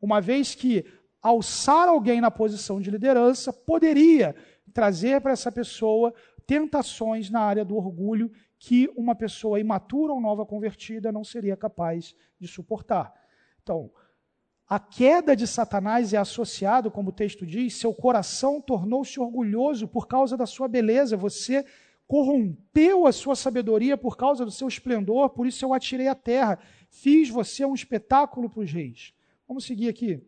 [0.01, 0.85] Uma vez que
[1.21, 4.35] alçar alguém na posição de liderança poderia
[4.73, 6.13] trazer para essa pessoa
[6.45, 12.15] tentações na área do orgulho que uma pessoa imatura ou nova convertida não seria capaz
[12.39, 13.13] de suportar.
[13.61, 13.91] Então,
[14.67, 20.07] a queda de Satanás é associado, como o texto diz, seu coração tornou-se orgulhoso por
[20.07, 21.65] causa da sua beleza, você
[22.07, 26.59] corrompeu a sua sabedoria por causa do seu esplendor, por isso eu atirei a terra,
[26.89, 29.13] fiz você um espetáculo para os reis.
[29.47, 30.21] Vamos seguir aqui.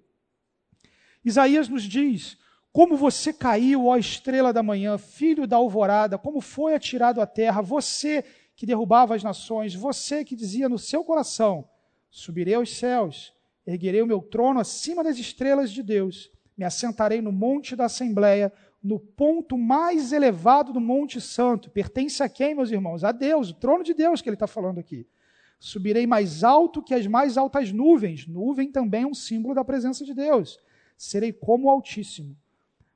[1.23, 2.37] Isaías nos diz:
[2.75, 7.61] Como você caiu, ó estrela da manhã, filho da alvorada, como foi atirado à terra,
[7.61, 8.21] você
[8.53, 11.69] que derrubava as nações, você que dizia no seu coração:
[12.11, 13.33] Subirei aos céus
[13.65, 18.51] Erguerei o meu trono acima das estrelas de Deus, me assentarei no monte da Assembleia,
[18.83, 21.71] no ponto mais elevado do Monte Santo.
[21.71, 23.05] Pertence a quem, meus irmãos?
[23.05, 25.07] A Deus, o trono de Deus que ele está falando aqui.
[25.59, 28.27] Subirei mais alto que as mais altas nuvens.
[28.27, 30.59] Nuvem também é um símbolo da presença de Deus.
[30.95, 32.37] Serei como o Altíssimo.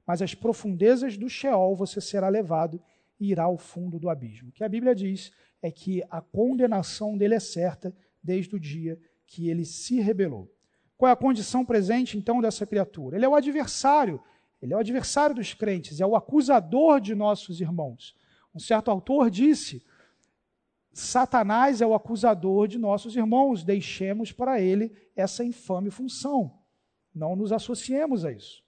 [0.10, 2.82] Mas as profundezas do Sheol você será levado
[3.20, 4.50] e irá ao fundo do abismo.
[4.50, 5.32] O que a Bíblia diz
[5.62, 10.52] é que a condenação dele é certa desde o dia que ele se rebelou.
[10.98, 13.18] Qual é a condição presente, então, dessa criatura?
[13.18, 14.20] Ele é o adversário,
[14.60, 18.16] ele é o adversário dos crentes, é o acusador de nossos irmãos.
[18.52, 19.86] Um certo autor disse:
[20.92, 26.60] Satanás é o acusador de nossos irmãos, deixemos para ele essa infame função.
[27.14, 28.68] Não nos associemos a isso.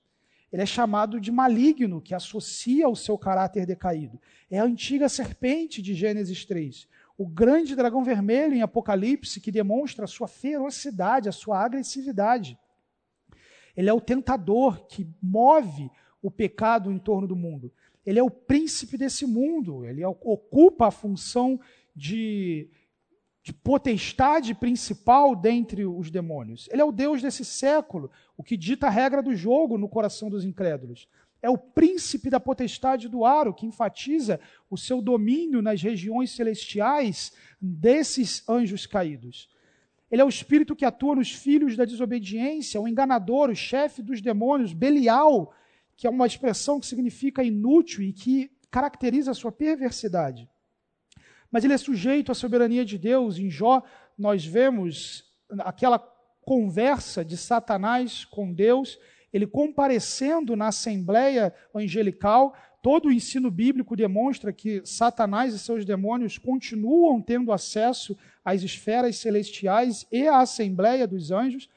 [0.52, 4.20] Ele é chamado de maligno, que associa o seu caráter decaído.
[4.50, 6.88] É a antiga serpente de Gênesis 3
[7.22, 12.58] o grande dragão vermelho em Apocalipse, que demonstra a sua ferocidade, a sua agressividade.
[13.78, 17.72] Ele é o tentador que move o pecado em torno do mundo.
[18.04, 21.60] Ele é o príncipe desse mundo, ele ocupa a função
[21.96, 22.68] de,
[23.44, 26.70] de potestade principal dentre os demônios.
[26.72, 30.30] Ele é o Deus desse século, o que dita a regra do jogo no coração
[30.30, 31.08] dos incrédulos.
[31.42, 34.40] É o príncipe da potestade do ar, o que enfatiza
[34.70, 39.50] o seu domínio nas regiões celestiais desses anjos caídos.
[40.12, 44.22] Ele é o espírito que atua nos filhos da desobediência, o enganador, o chefe dos
[44.22, 45.52] demônios, Belial,
[45.98, 50.48] que é uma expressão que significa inútil e que caracteriza a sua perversidade.
[51.52, 53.38] Mas ele é sujeito à soberania de Deus.
[53.38, 53.84] Em Jó,
[54.18, 55.26] nós vemos
[55.60, 56.00] aquela
[56.44, 58.98] conversa de Satanás com Deus,
[59.34, 62.56] ele comparecendo na assembleia angelical.
[62.82, 69.18] Todo o ensino bíblico demonstra que Satanás e seus demônios continuam tendo acesso às esferas
[69.18, 71.70] celestiais e à assembleia dos anjos.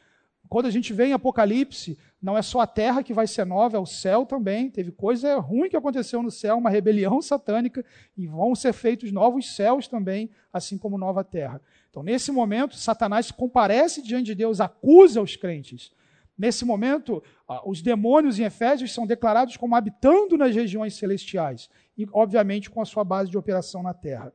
[0.49, 3.77] Quando a gente vê em Apocalipse, não é só a terra que vai ser nova,
[3.77, 4.71] é o céu também.
[4.71, 7.85] Teve coisa ruim que aconteceu no céu, uma rebelião satânica,
[8.17, 11.61] e vão ser feitos novos céus também, assim como nova terra.
[11.91, 15.93] Então, nesse momento, Satanás comparece diante de Deus, acusa os crentes.
[16.37, 17.23] Nesse momento,
[17.67, 22.87] os demônios em Efésios são declarados como habitando nas regiões celestiais, e, obviamente, com a
[22.87, 24.33] sua base de operação na terra.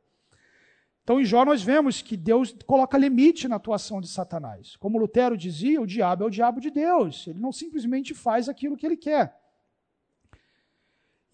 [1.10, 4.76] Então, em Jó, nós vemos que Deus coloca limite na atuação de Satanás.
[4.76, 7.26] Como Lutero dizia, o diabo é o diabo de Deus.
[7.26, 9.36] Ele não simplesmente faz aquilo que ele quer.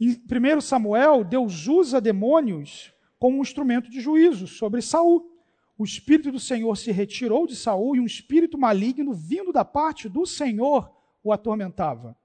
[0.01, 5.31] Em 1 Samuel, Deus usa demônios como um instrumento de juízo sobre Saul.
[5.77, 10.09] O espírito do Senhor se retirou de Saul e um espírito maligno vindo da parte
[10.09, 10.91] do Senhor
[11.23, 12.17] o atormentava.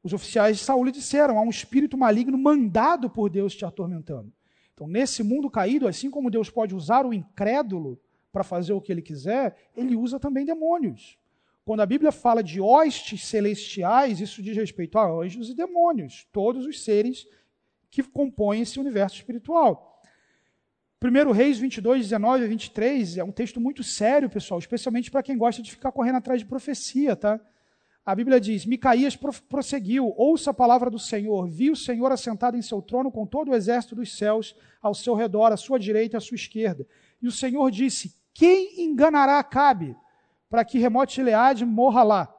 [0.00, 4.35] Os oficiais de Saul lhe disseram: há um espírito maligno mandado por Deus te atormentando.
[4.76, 7.98] Então, nesse mundo caído, assim como Deus pode usar o incrédulo
[8.30, 11.18] para fazer o que ele quiser, ele usa também demônios.
[11.64, 16.66] Quando a Bíblia fala de hostes celestiais, isso diz respeito a anjos e demônios, todos
[16.66, 17.26] os seres
[17.90, 19.98] que compõem esse universo espiritual.
[21.02, 25.38] 1 Reis 22, 19 a 23 é um texto muito sério, pessoal, especialmente para quem
[25.38, 27.40] gosta de ficar correndo atrás de profecia, tá?
[28.06, 31.48] A Bíblia diz: Micaías prosseguiu, ouça a palavra do Senhor.
[31.48, 35.16] Vi o Senhor assentado em seu trono com todo o exército dos céus ao seu
[35.16, 36.86] redor, à sua direita e à sua esquerda.
[37.20, 39.96] E o Senhor disse: Quem enganará Acabe
[40.48, 42.32] para que Remote Gileade morra lá?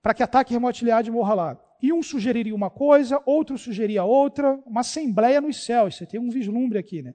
[0.00, 1.60] Para que ataque Remote Gileade morra lá.
[1.82, 5.94] E um sugeriria uma coisa, outro sugeria outra, uma assembleia nos céus.
[5.96, 7.14] Você tem um vislumbre aqui, né?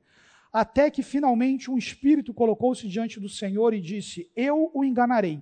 [0.51, 5.41] Até que finalmente um espírito colocou-se diante do Senhor e disse: Eu o enganarei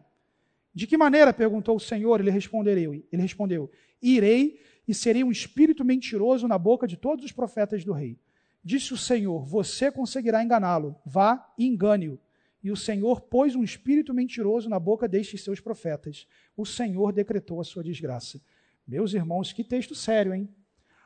[0.74, 1.34] de que maneira?
[1.34, 2.20] perguntou o Senhor.
[2.20, 3.70] Ele respondeu: Ele respondeu:
[4.02, 8.18] Irei e serei um espírito mentiroso na boca de todos os profetas do rei.
[8.64, 10.96] Disse o Senhor: Você conseguirá enganá-lo.
[11.06, 12.20] Vá e engane-o.
[12.64, 16.28] E o Senhor pôs um espírito mentiroso na boca destes seus profetas.
[16.56, 18.40] O Senhor decretou a sua desgraça.
[18.88, 20.48] Meus irmãos, que texto sério, hein?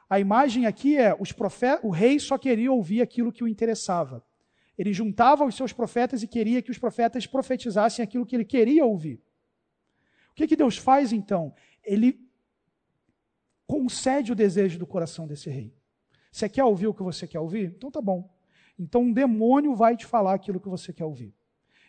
[0.09, 4.23] A imagem aqui é os profetas, o rei só queria ouvir aquilo que o interessava.
[4.77, 8.85] Ele juntava os seus profetas e queria que os profetas profetizassem aquilo que ele queria
[8.85, 9.21] ouvir.
[10.35, 11.55] O que, que Deus faz então?
[11.81, 12.19] Ele
[13.65, 15.73] concede o desejo do coração desse rei.
[16.29, 17.73] Você quer ouvir o que você quer ouvir?
[17.77, 18.29] Então tá bom.
[18.77, 21.33] Então um demônio vai te falar aquilo que você quer ouvir.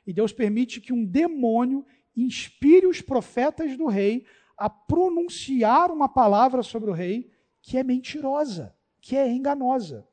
[0.06, 1.84] E Deus permite que um demônio
[2.16, 4.24] inspire os profetas do rei
[4.56, 7.28] a pronunciar uma palavra sobre o rei
[7.60, 10.06] que é mentirosa, que é enganosa.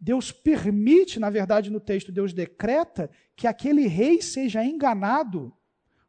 [0.00, 5.56] Deus permite, na verdade, no texto, Deus decreta que aquele rei seja enganado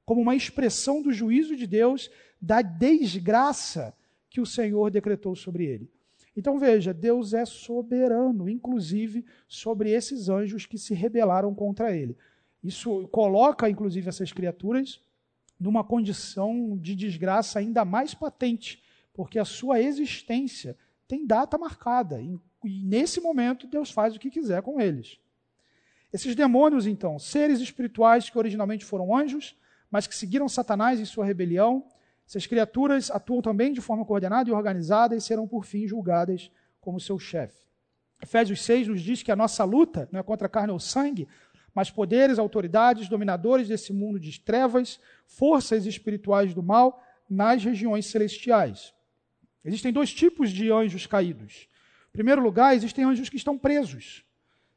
[0.09, 2.09] como uma expressão do juízo de Deus,
[2.41, 3.93] da desgraça
[4.27, 5.87] que o Senhor decretou sobre ele.
[6.35, 12.17] Então veja, Deus é soberano, inclusive sobre esses anjos que se rebelaram contra ele.
[12.63, 14.99] Isso coloca, inclusive, essas criaturas
[15.59, 18.81] numa condição de desgraça ainda mais patente,
[19.13, 20.75] porque a sua existência
[21.07, 22.19] tem data marcada.
[22.19, 25.19] E nesse momento, Deus faz o que quiser com eles.
[26.11, 29.55] Esses demônios, então, seres espirituais que originalmente foram anjos,
[29.89, 31.85] mas que seguiram Satanás em sua rebelião.
[32.27, 36.99] Essas criaturas atuam também de forma coordenada e organizada e serão, por fim, julgadas como
[36.99, 37.67] seu chefe.
[38.21, 41.27] Efésios 6 nos diz que a nossa luta não é contra carne ou sangue,
[41.73, 48.93] mas poderes, autoridades, dominadores desse mundo de trevas, forças espirituais do mal nas regiões celestiais.
[49.63, 51.67] Existem dois tipos de anjos caídos.
[52.09, 54.25] Em primeiro lugar, existem anjos que estão presos.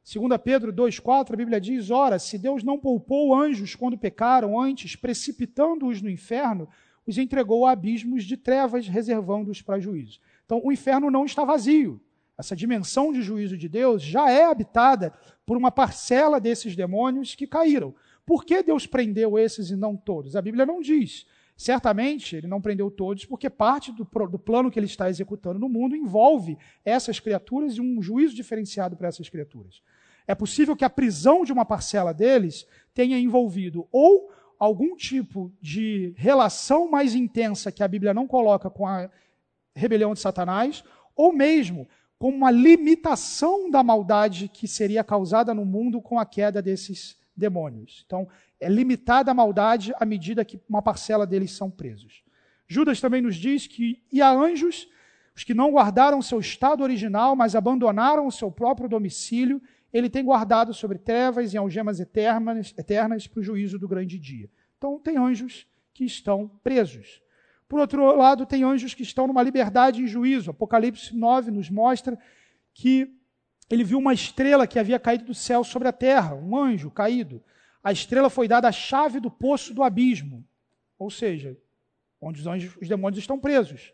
[0.05, 4.97] Segundo Pedro 2,4, a Bíblia diz, ora, se Deus não poupou anjos quando pecaram, antes,
[4.97, 6.69] precipitando-os no inferno,
[7.07, 10.19] os entregou a abismos de trevas, reservando-os para juízo.
[10.45, 12.01] Então, o inferno não está vazio.
[12.37, 15.13] Essa dimensão de juízo de Deus já é habitada
[15.47, 17.95] por uma parcela desses demônios que caíram.
[18.27, 20.35] Por que Deus prendeu esses e não todos?
[20.35, 21.27] A Bíblia não diz.
[21.57, 25.69] Certamente, ele não prendeu todos, porque parte do, do, plano que ele está executando no
[25.69, 29.83] mundo envolve essas criaturas e um juízo diferenciado para essas criaturas.
[30.27, 36.15] É possível que a prisão de uma parcela deles tenha envolvido ou algum tipo de
[36.17, 39.11] relação mais intensa que a Bíblia não coloca com a
[39.75, 40.85] rebelião de Satanás,
[41.17, 41.89] ou mesmo
[42.19, 48.05] com uma limitação da maldade que seria causada no mundo com a queda desses demônios.
[48.07, 48.29] Então,
[48.63, 52.23] é limitada a maldade à medida que uma parcela deles são presos.
[52.69, 54.89] Judas também nos diz que e há anjos,
[55.37, 59.61] os que não guardaram seu estado original, mas abandonaram o seu próprio domicílio,
[59.93, 64.49] ele tem guardado sobre trevas e algemas eternas, eternas para o juízo do grande dia.
[64.79, 67.21] Então, tem anjos que estão presos.
[67.69, 70.51] Por outro lado, tem anjos que estão numa liberdade em juízo.
[70.51, 72.17] Apocalipse 9 nos mostra
[72.73, 73.13] que
[73.69, 77.43] ele viu uma estrela que havia caído do céu sobre a terra, um anjo caído.
[77.83, 80.45] A estrela foi dada a chave do poço do abismo,
[80.99, 81.57] ou seja,
[82.21, 83.93] onde os, anjos, os demônios estão presos.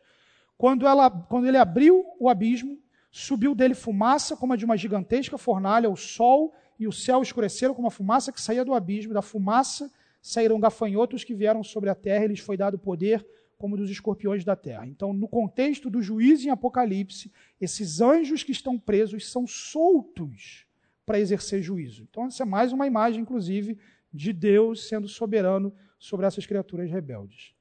[0.59, 2.78] Quando, ela, quando ele abriu o abismo,
[3.10, 7.74] subiu dele fumaça como a de uma gigantesca fornalha, o sol e o céu escureceram
[7.74, 9.15] como a fumaça que saía do abismo.
[9.15, 9.90] Da fumaça
[10.20, 14.44] saíram gafanhotos que vieram sobre a terra, e lhes foi dado poder como dos escorpiões
[14.44, 14.86] da terra.
[14.86, 20.68] Então, no contexto do juízo em Apocalipse, esses anjos que estão presos são soltos
[21.09, 22.06] para exercer juízo.
[22.10, 23.78] Então, essa é mais uma imagem, inclusive,
[24.12, 27.55] de Deus sendo soberano sobre essas criaturas rebeldes.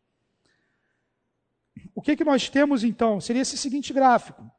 [1.95, 3.21] O que, que nós temos então?
[3.21, 4.51] Seria esse seguinte gráfico: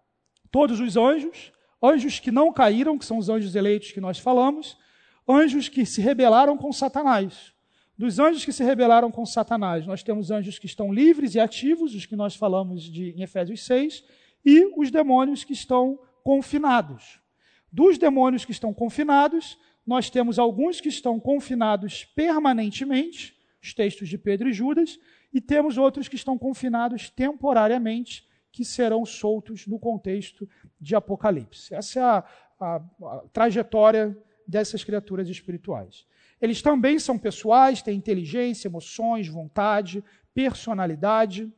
[0.50, 1.52] todos os anjos,
[1.82, 4.78] anjos que não caíram, que são os anjos eleitos que nós falamos,
[5.28, 7.52] anjos que se rebelaram com Satanás.
[7.96, 11.94] Dos anjos que se rebelaram com Satanás, nós temos anjos que estão livres e ativos,
[11.94, 14.02] os que nós falamos de, em Efésios 6,
[14.46, 17.20] e os demônios que estão confinados.
[17.70, 24.16] Dos demônios que estão confinados, nós temos alguns que estão confinados permanentemente, os textos de
[24.18, 24.98] Pedro e Judas,
[25.32, 30.48] e temos outros que estão confinados temporariamente, que serão soltos no contexto
[30.80, 31.74] de Apocalipse.
[31.74, 32.24] Essa é a,
[32.60, 34.16] a, a trajetória
[34.46, 36.06] dessas criaturas espirituais.
[36.40, 41.52] Eles também são pessoais, têm inteligência, emoções, vontade, personalidade.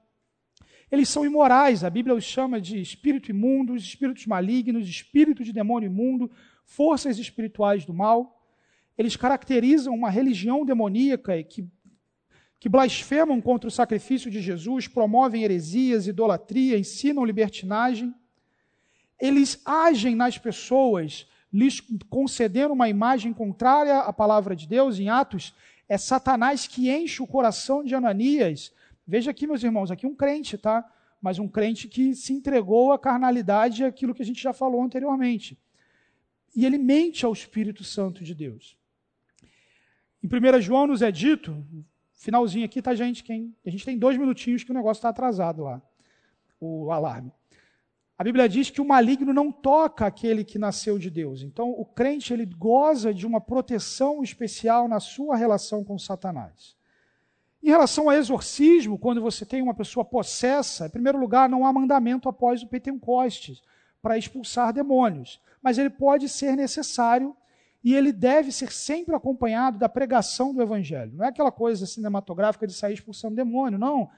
[0.91, 5.87] Eles são imorais, a Bíblia os chama de espírito imundos, espíritos malignos, espírito de demônio
[5.87, 6.31] imundo,
[6.65, 8.45] forças espirituais do mal.
[8.99, 11.69] Eles caracterizam uma religião demoníaca que,
[12.59, 18.13] que blasfemam contra o sacrifício de Jesus, promovem heresias, idolatria, ensinam libertinagem.
[19.21, 25.55] Eles agem nas pessoas lhes conceder uma imagem contrária à palavra de Deus, em Atos,
[25.89, 28.73] é Satanás que enche o coração de Ananias.
[29.11, 30.89] Veja aqui, meus irmãos, aqui um crente, tá?
[31.21, 35.59] Mas um crente que se entregou à carnalidade, aquilo que a gente já falou anteriormente.
[36.55, 38.79] E ele mente ao Espírito Santo de Deus.
[40.23, 41.67] Em 1 João nos é dito,
[42.13, 43.25] finalzinho aqui, tá, gente?
[43.25, 45.83] Quem, a gente tem dois minutinhos que o negócio está atrasado lá,
[46.61, 47.33] o alarme.
[48.17, 51.43] A Bíblia diz que o maligno não toca aquele que nasceu de Deus.
[51.43, 56.79] Então, o crente ele goza de uma proteção especial na sua relação com Satanás.
[57.63, 61.73] Em relação ao exorcismo, quando você tem uma pessoa possessa, em primeiro lugar, não há
[61.73, 63.63] mandamento após o Pentecostes
[64.01, 67.37] para expulsar demônios, mas ele pode ser necessário
[67.85, 71.13] e ele deve ser sempre acompanhado da pregação do evangelho.
[71.15, 74.09] Não é aquela coisa cinematográfica de sair expulsando demônio, não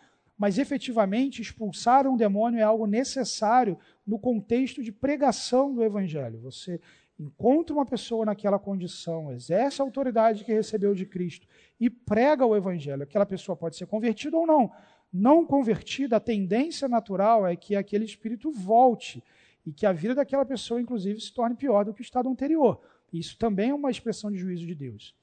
[0.42, 6.40] mas efetivamente expulsar um demônio é algo necessário no contexto de pregação do evangelho.
[6.40, 6.80] Você
[7.18, 11.46] encontra uma pessoa naquela condição, exerce a autoridade que recebeu de Cristo
[11.78, 13.02] e prega o evangelho.
[13.02, 14.72] Aquela pessoa pode ser convertida ou não.
[15.12, 19.22] Não convertida, a tendência natural é que aquele espírito volte
[19.64, 22.80] e que a vida daquela pessoa, inclusive, se torne pior do que o estado anterior.
[23.12, 25.14] Isso também é uma expressão de juízo de Deus.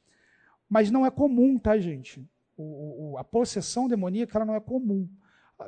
[0.69, 2.23] Mas não é comum, tá, gente?
[2.59, 5.09] o, o, a possessão demoníaca ela não é comum.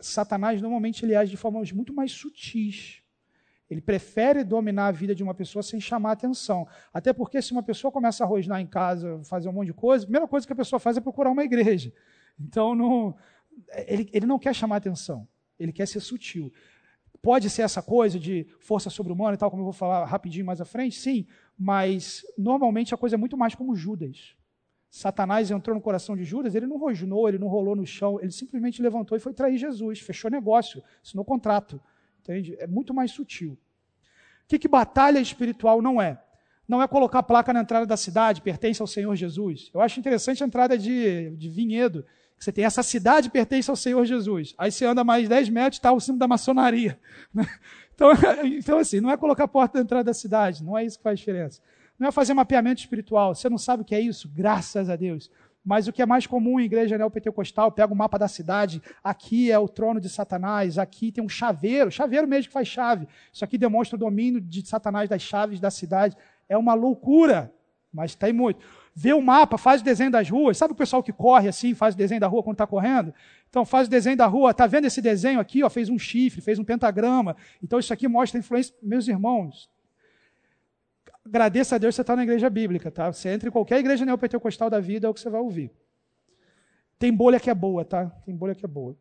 [0.01, 3.00] Satanás normalmente ele age de formas muito mais sutis.
[3.71, 6.67] Ele prefere dominar a vida de uma pessoa sem chamar atenção.
[6.93, 10.03] Até porque se uma pessoa começa a rosnar em casa, fazer um monte de coisa,
[10.03, 11.91] a primeira coisa que a pessoa faz é procurar uma igreja.
[12.39, 13.15] Então não,
[13.87, 15.27] ele, ele não quer chamar atenção.
[15.59, 16.51] Ele quer ser sutil.
[17.21, 20.59] Pode ser essa coisa de força sobre-humana e tal, como eu vou falar rapidinho mais
[20.59, 24.35] à frente, sim, mas normalmente a coisa é muito mais como Judas.
[24.89, 28.31] Satanás entrou no coração de Judas, ele não rosnou, ele não rolou no chão, ele
[28.31, 31.79] simplesmente levantou e foi trair Jesus, fechou negócio, assinou contrato.
[32.21, 32.55] Entende?
[32.59, 33.53] É muito mais sutil.
[33.53, 36.21] O que, que batalha espiritual não é?
[36.67, 39.69] Não é colocar placa na entrada da cidade, pertence ao Senhor Jesus.
[39.73, 42.05] Eu acho interessante a entrada de, de vinhedo.
[42.37, 44.55] Que você tem essa cidade pertence ao Senhor Jesus.
[44.57, 46.99] Aí você anda mais 10 metros e está o cimo da maçonaria.
[47.33, 47.45] Né?
[47.93, 48.09] Então,
[48.45, 51.03] então, assim, não é colocar a porta da entrada da cidade, não é isso que
[51.03, 51.61] faz diferença.
[51.99, 53.35] Não é fazer mapeamento espiritual.
[53.35, 54.27] Você não sabe o que é isso?
[54.33, 55.29] Graças a Deus.
[55.63, 59.51] Mas o que é mais comum em igreja neopentecostal, pega o mapa da cidade, aqui
[59.51, 63.07] é o trono de Satanás, aqui tem um chaveiro, chaveiro mesmo que faz chave.
[63.31, 66.17] Isso aqui demonstra o domínio de Satanás das chaves da cidade.
[66.49, 67.53] É uma loucura,
[67.93, 68.65] mas tem muito.
[68.93, 70.57] Vê o mapa, faz o desenho das ruas.
[70.57, 73.13] Sabe o pessoal que corre assim, faz o desenho da rua quando está correndo?
[73.49, 74.51] Então faz o desenho da rua.
[74.51, 75.63] Está vendo esse desenho aqui?
[75.63, 77.35] Ó, fez um chifre, fez um pentagrama.
[77.63, 78.75] Então isso aqui mostra a influência.
[78.81, 79.69] Meus irmãos,
[81.25, 83.11] agradeça a Deus você está na igreja bíblica, tá?
[83.11, 85.71] Você entra em qualquer igreja neopentecostal da vida, é o que você vai ouvir.
[86.97, 88.05] Tem bolha que é boa, tá?
[88.25, 88.95] Tem bolha que é boa.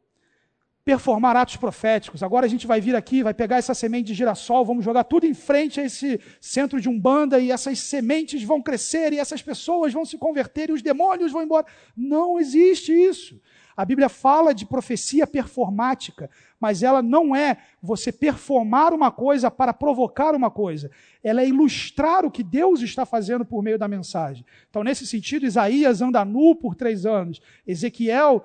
[0.83, 2.23] performar atos proféticos.
[2.23, 5.27] Agora a gente vai vir aqui, vai pegar essa semente de girassol, vamos jogar tudo
[5.27, 9.93] em frente a esse centro de umbanda e essas sementes vão crescer e essas pessoas
[9.93, 11.67] vão se converter e os demônios vão embora.
[11.97, 13.41] Não existe isso.
[13.77, 19.73] A Bíblia fala de profecia performática, mas ela não é você performar uma coisa para
[19.73, 20.91] provocar uma coisa.
[21.23, 24.45] Ela é ilustrar o que Deus está fazendo por meio da mensagem.
[24.69, 27.41] Então, nesse sentido, Isaías anda nu por três anos.
[27.67, 28.45] Ezequiel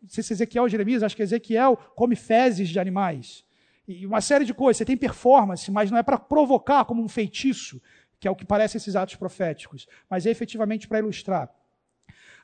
[0.00, 3.44] não sei se Ezequiel ou Jeremias, acho que Ezequiel come fezes de animais.
[3.86, 4.78] E uma série de coisas.
[4.78, 7.80] Você tem performance, mas não é para provocar como um feitiço,
[8.18, 11.50] que é o que parece esses atos proféticos, mas é efetivamente para ilustrar.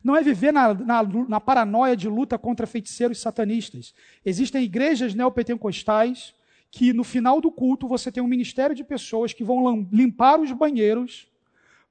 [0.02, 3.94] Não é viver na, na, na, paranoia de luta contra feiticeiros satanistas.
[4.24, 6.34] Existem igrejas neopentecostais
[6.70, 10.52] que, no final do culto, você tem um ministério de pessoas que vão limpar os
[10.52, 11.28] banheiros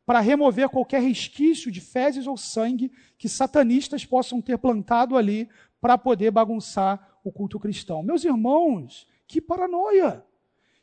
[0.05, 5.49] para remover qualquer resquício de fezes ou sangue que satanistas possam ter plantado ali
[5.81, 8.03] para poder bagunçar o culto cristão.
[8.03, 10.23] Meus irmãos, que paranoia!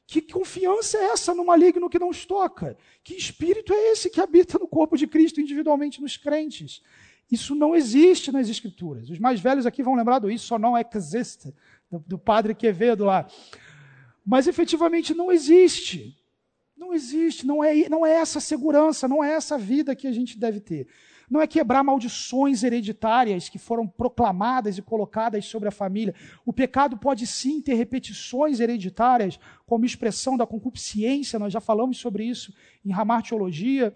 [0.07, 2.77] Que confiança é essa no maligno que não nos toca?
[3.03, 6.83] Que espírito é esse que habita no corpo de Cristo individualmente nos crentes?
[7.33, 9.09] Isso não existe nas Escrituras.
[9.09, 11.55] Os mais velhos aqui vão lembrar do isso, só não existe,
[11.91, 13.27] do, do padre Quevedo lá.
[14.23, 16.15] Mas efetivamente não existe.
[16.77, 20.39] Não existe, não é, não é essa segurança, não é essa vida que a gente
[20.39, 20.87] deve ter.
[21.31, 26.15] Não é quebrar maldições hereditárias que foram proclamadas e colocadas sobre a família.
[26.45, 32.25] O pecado pode sim ter repetições hereditárias, como expressão da concupiscência, nós já falamos sobre
[32.25, 32.53] isso
[32.85, 33.95] em Ramar Teologia.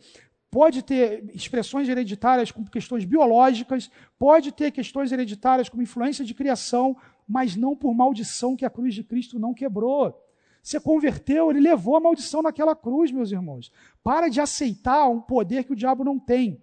[0.57, 6.97] Pode ter expressões hereditárias como questões biológicas, pode ter questões hereditárias como influência de criação,
[7.29, 10.19] mas não por maldição que a cruz de Cristo não quebrou.
[10.63, 13.71] Você converteu, ele levou a maldição naquela cruz, meus irmãos.
[14.03, 16.59] Para de aceitar um poder que o diabo não tem.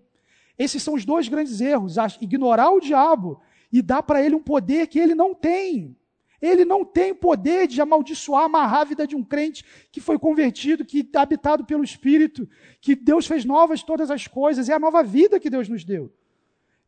[0.57, 3.41] Esses são os dois grandes erros: ignorar o diabo
[3.71, 5.95] e dar para ele um poder que ele não tem.
[6.43, 10.83] Ele não tem poder de amaldiçoar, amarrar a vida de um crente que foi convertido,
[10.83, 12.49] que está habitado pelo Espírito,
[12.81, 16.11] que Deus fez novas todas as coisas, é a nova vida que Deus nos deu.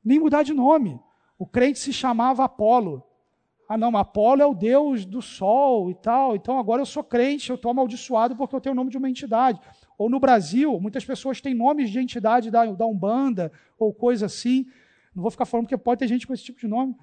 [0.03, 0.99] Nem mudar de nome.
[1.39, 3.01] O crente se chamava Apolo.
[3.69, 7.49] Ah, não, Apolo é o deus do sol e tal, então agora eu sou crente,
[7.49, 9.61] eu estou amaldiçoado porque eu tenho o nome de uma entidade.
[9.97, 14.65] Ou no Brasil, muitas pessoas têm nomes de entidade da, da Umbanda ou coisa assim.
[15.15, 16.93] Não vou ficar falando porque pode ter gente com esse tipo de nome,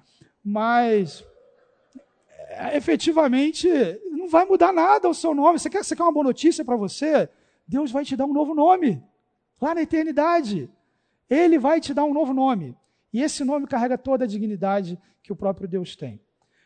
[0.45, 1.32] mas é,
[2.73, 3.67] efetivamente
[4.11, 5.59] não vai mudar nada o seu nome.
[5.59, 7.29] Você quer, você quer uma boa notícia para você?
[7.67, 9.03] Deus vai te dar um novo nome
[9.61, 10.69] lá na eternidade.
[11.29, 12.75] Ele vai te dar um novo nome.
[13.11, 16.19] E esse nome carrega toda a dignidade que o próprio Deus tem.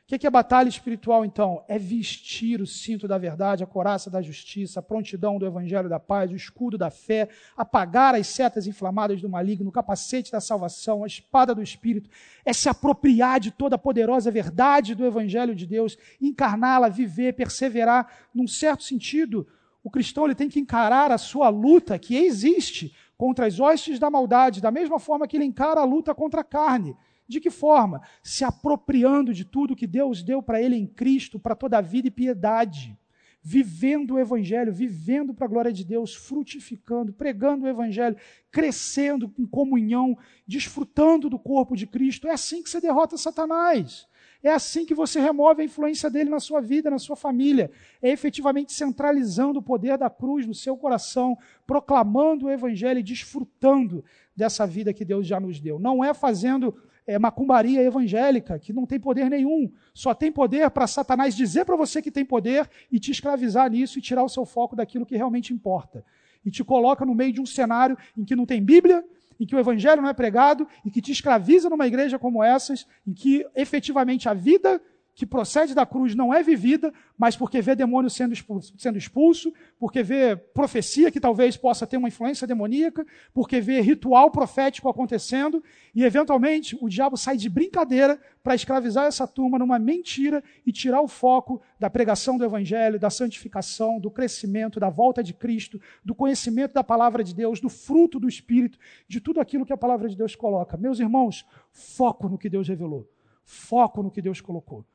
[0.10, 1.66] O que é batalha espiritual, então?
[1.68, 6.00] É vestir o cinto da verdade, a coraça da justiça, a prontidão do evangelho da
[6.00, 7.28] paz, o escudo da fé,
[7.58, 12.10] apagar as setas inflamadas do maligno, o capacete da salvação, a espada do espírito.
[12.46, 18.10] É se apropriar de toda a poderosa verdade do evangelho de Deus, encarná-la, viver, perseverar.
[18.34, 19.46] Num certo sentido,
[19.84, 24.10] o cristão ele tem que encarar a sua luta que existe contra as hostes da
[24.10, 26.96] maldade, da mesma forma que ele encara a luta contra a carne.
[27.28, 28.02] De que forma?
[28.24, 32.08] Se apropriando de tudo que Deus deu para ele em Cristo, para toda a vida
[32.08, 32.98] e piedade.
[33.42, 38.18] Vivendo o Evangelho, vivendo para a glória de Deus, frutificando, pregando o Evangelho,
[38.52, 42.28] crescendo em comunhão, desfrutando do corpo de Cristo.
[42.28, 44.08] É assim que você derrota Satanás.
[44.44, 47.72] É assim que você remove a influência dele na sua vida, na sua família.
[48.02, 54.04] É efetivamente centralizando o poder da cruz no seu coração, proclamando o Evangelho e desfrutando
[54.36, 55.80] dessa vida que Deus já nos deu.
[55.80, 56.76] Não é fazendo
[57.08, 59.72] é, macumbaria evangélica, que não tem poder nenhum.
[59.94, 63.98] Só tem poder para Satanás dizer para você que tem poder e te escravizar nisso
[63.98, 66.04] e tirar o seu foco daquilo que realmente importa.
[66.46, 69.04] E te coloca no meio de um cenário em que não tem Bíblia,
[69.40, 72.86] em que o evangelho não é pregado e que te escraviza numa igreja como essas,
[73.06, 74.82] em que efetivamente a vida
[75.18, 79.52] que procede da cruz não é vivida, mas porque vê demônio sendo expulso, sendo expulso,
[79.80, 83.04] porque vê profecia que talvez possa ter uma influência demoníaca,
[83.34, 85.64] porque vê ritual profético acontecendo,
[85.96, 91.02] e eventualmente o diabo sai de brincadeira para escravizar essa turma numa mentira e tirar
[91.02, 96.14] o foco da pregação do evangelho, da santificação, do crescimento, da volta de Cristo, do
[96.14, 98.78] conhecimento da palavra de Deus, do fruto do Espírito,
[99.08, 100.78] de tudo aquilo que a palavra de Deus coloca.
[100.78, 103.10] Meus irmãos, foco no que Deus revelou,
[103.44, 104.86] foco no que Deus colocou.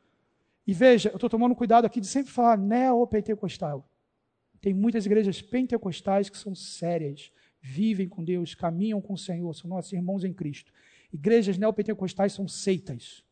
[0.66, 3.88] E veja, eu estou tomando cuidado aqui de sempre falar neopentecostal.
[4.60, 9.68] Tem muitas igrejas pentecostais que são sérias, vivem com Deus, caminham com o Senhor, são
[9.68, 10.72] nossos irmãos em Cristo.
[11.12, 13.24] Igrejas neopentecostais são seitas,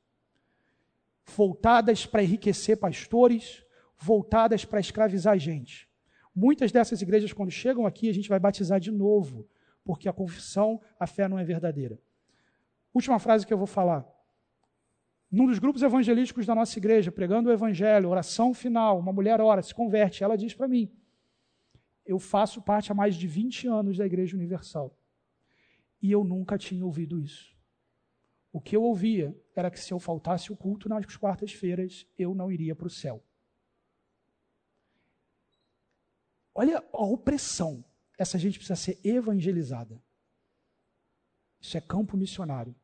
[1.24, 3.64] voltadas para enriquecer pastores,
[3.96, 5.88] voltadas para escravizar gente.
[6.34, 9.48] Muitas dessas igrejas, quando chegam aqui, a gente vai batizar de novo,
[9.84, 11.98] porque a confissão, a fé não é verdadeira.
[12.92, 14.04] Última frase que eu vou falar.
[15.30, 19.62] Num dos grupos evangelísticos da nossa igreja, pregando o evangelho, oração final, uma mulher ora,
[19.62, 20.90] se converte, ela diz para mim:
[22.04, 24.96] Eu faço parte há mais de 20 anos da Igreja Universal.
[26.02, 27.56] E eu nunca tinha ouvido isso.
[28.52, 32.50] O que eu ouvia era que se eu faltasse o culto nas quartas-feiras, eu não
[32.50, 33.22] iria para o céu.
[36.52, 37.84] Olha a opressão.
[38.18, 40.02] Essa gente precisa ser evangelizada.
[41.60, 42.74] Isso é campo missionário.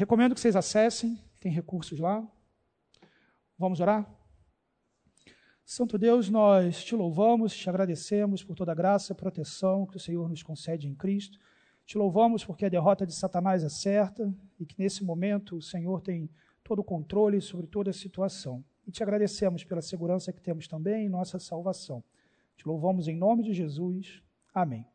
[0.00, 2.26] Recomendo que vocês acessem, tem recursos lá.
[3.58, 4.10] Vamos orar?
[5.62, 10.00] Santo Deus, nós te louvamos, te agradecemos por toda a graça e proteção que o
[10.00, 11.38] Senhor nos concede em Cristo.
[11.84, 16.00] Te louvamos porque a derrota de Satanás é certa e que nesse momento o Senhor
[16.00, 16.30] tem
[16.64, 18.64] todo o controle sobre toda a situação.
[18.86, 22.02] E te agradecemos pela segurança que temos também em nossa salvação.
[22.56, 24.22] Te louvamos em nome de Jesus.
[24.54, 24.86] Amém.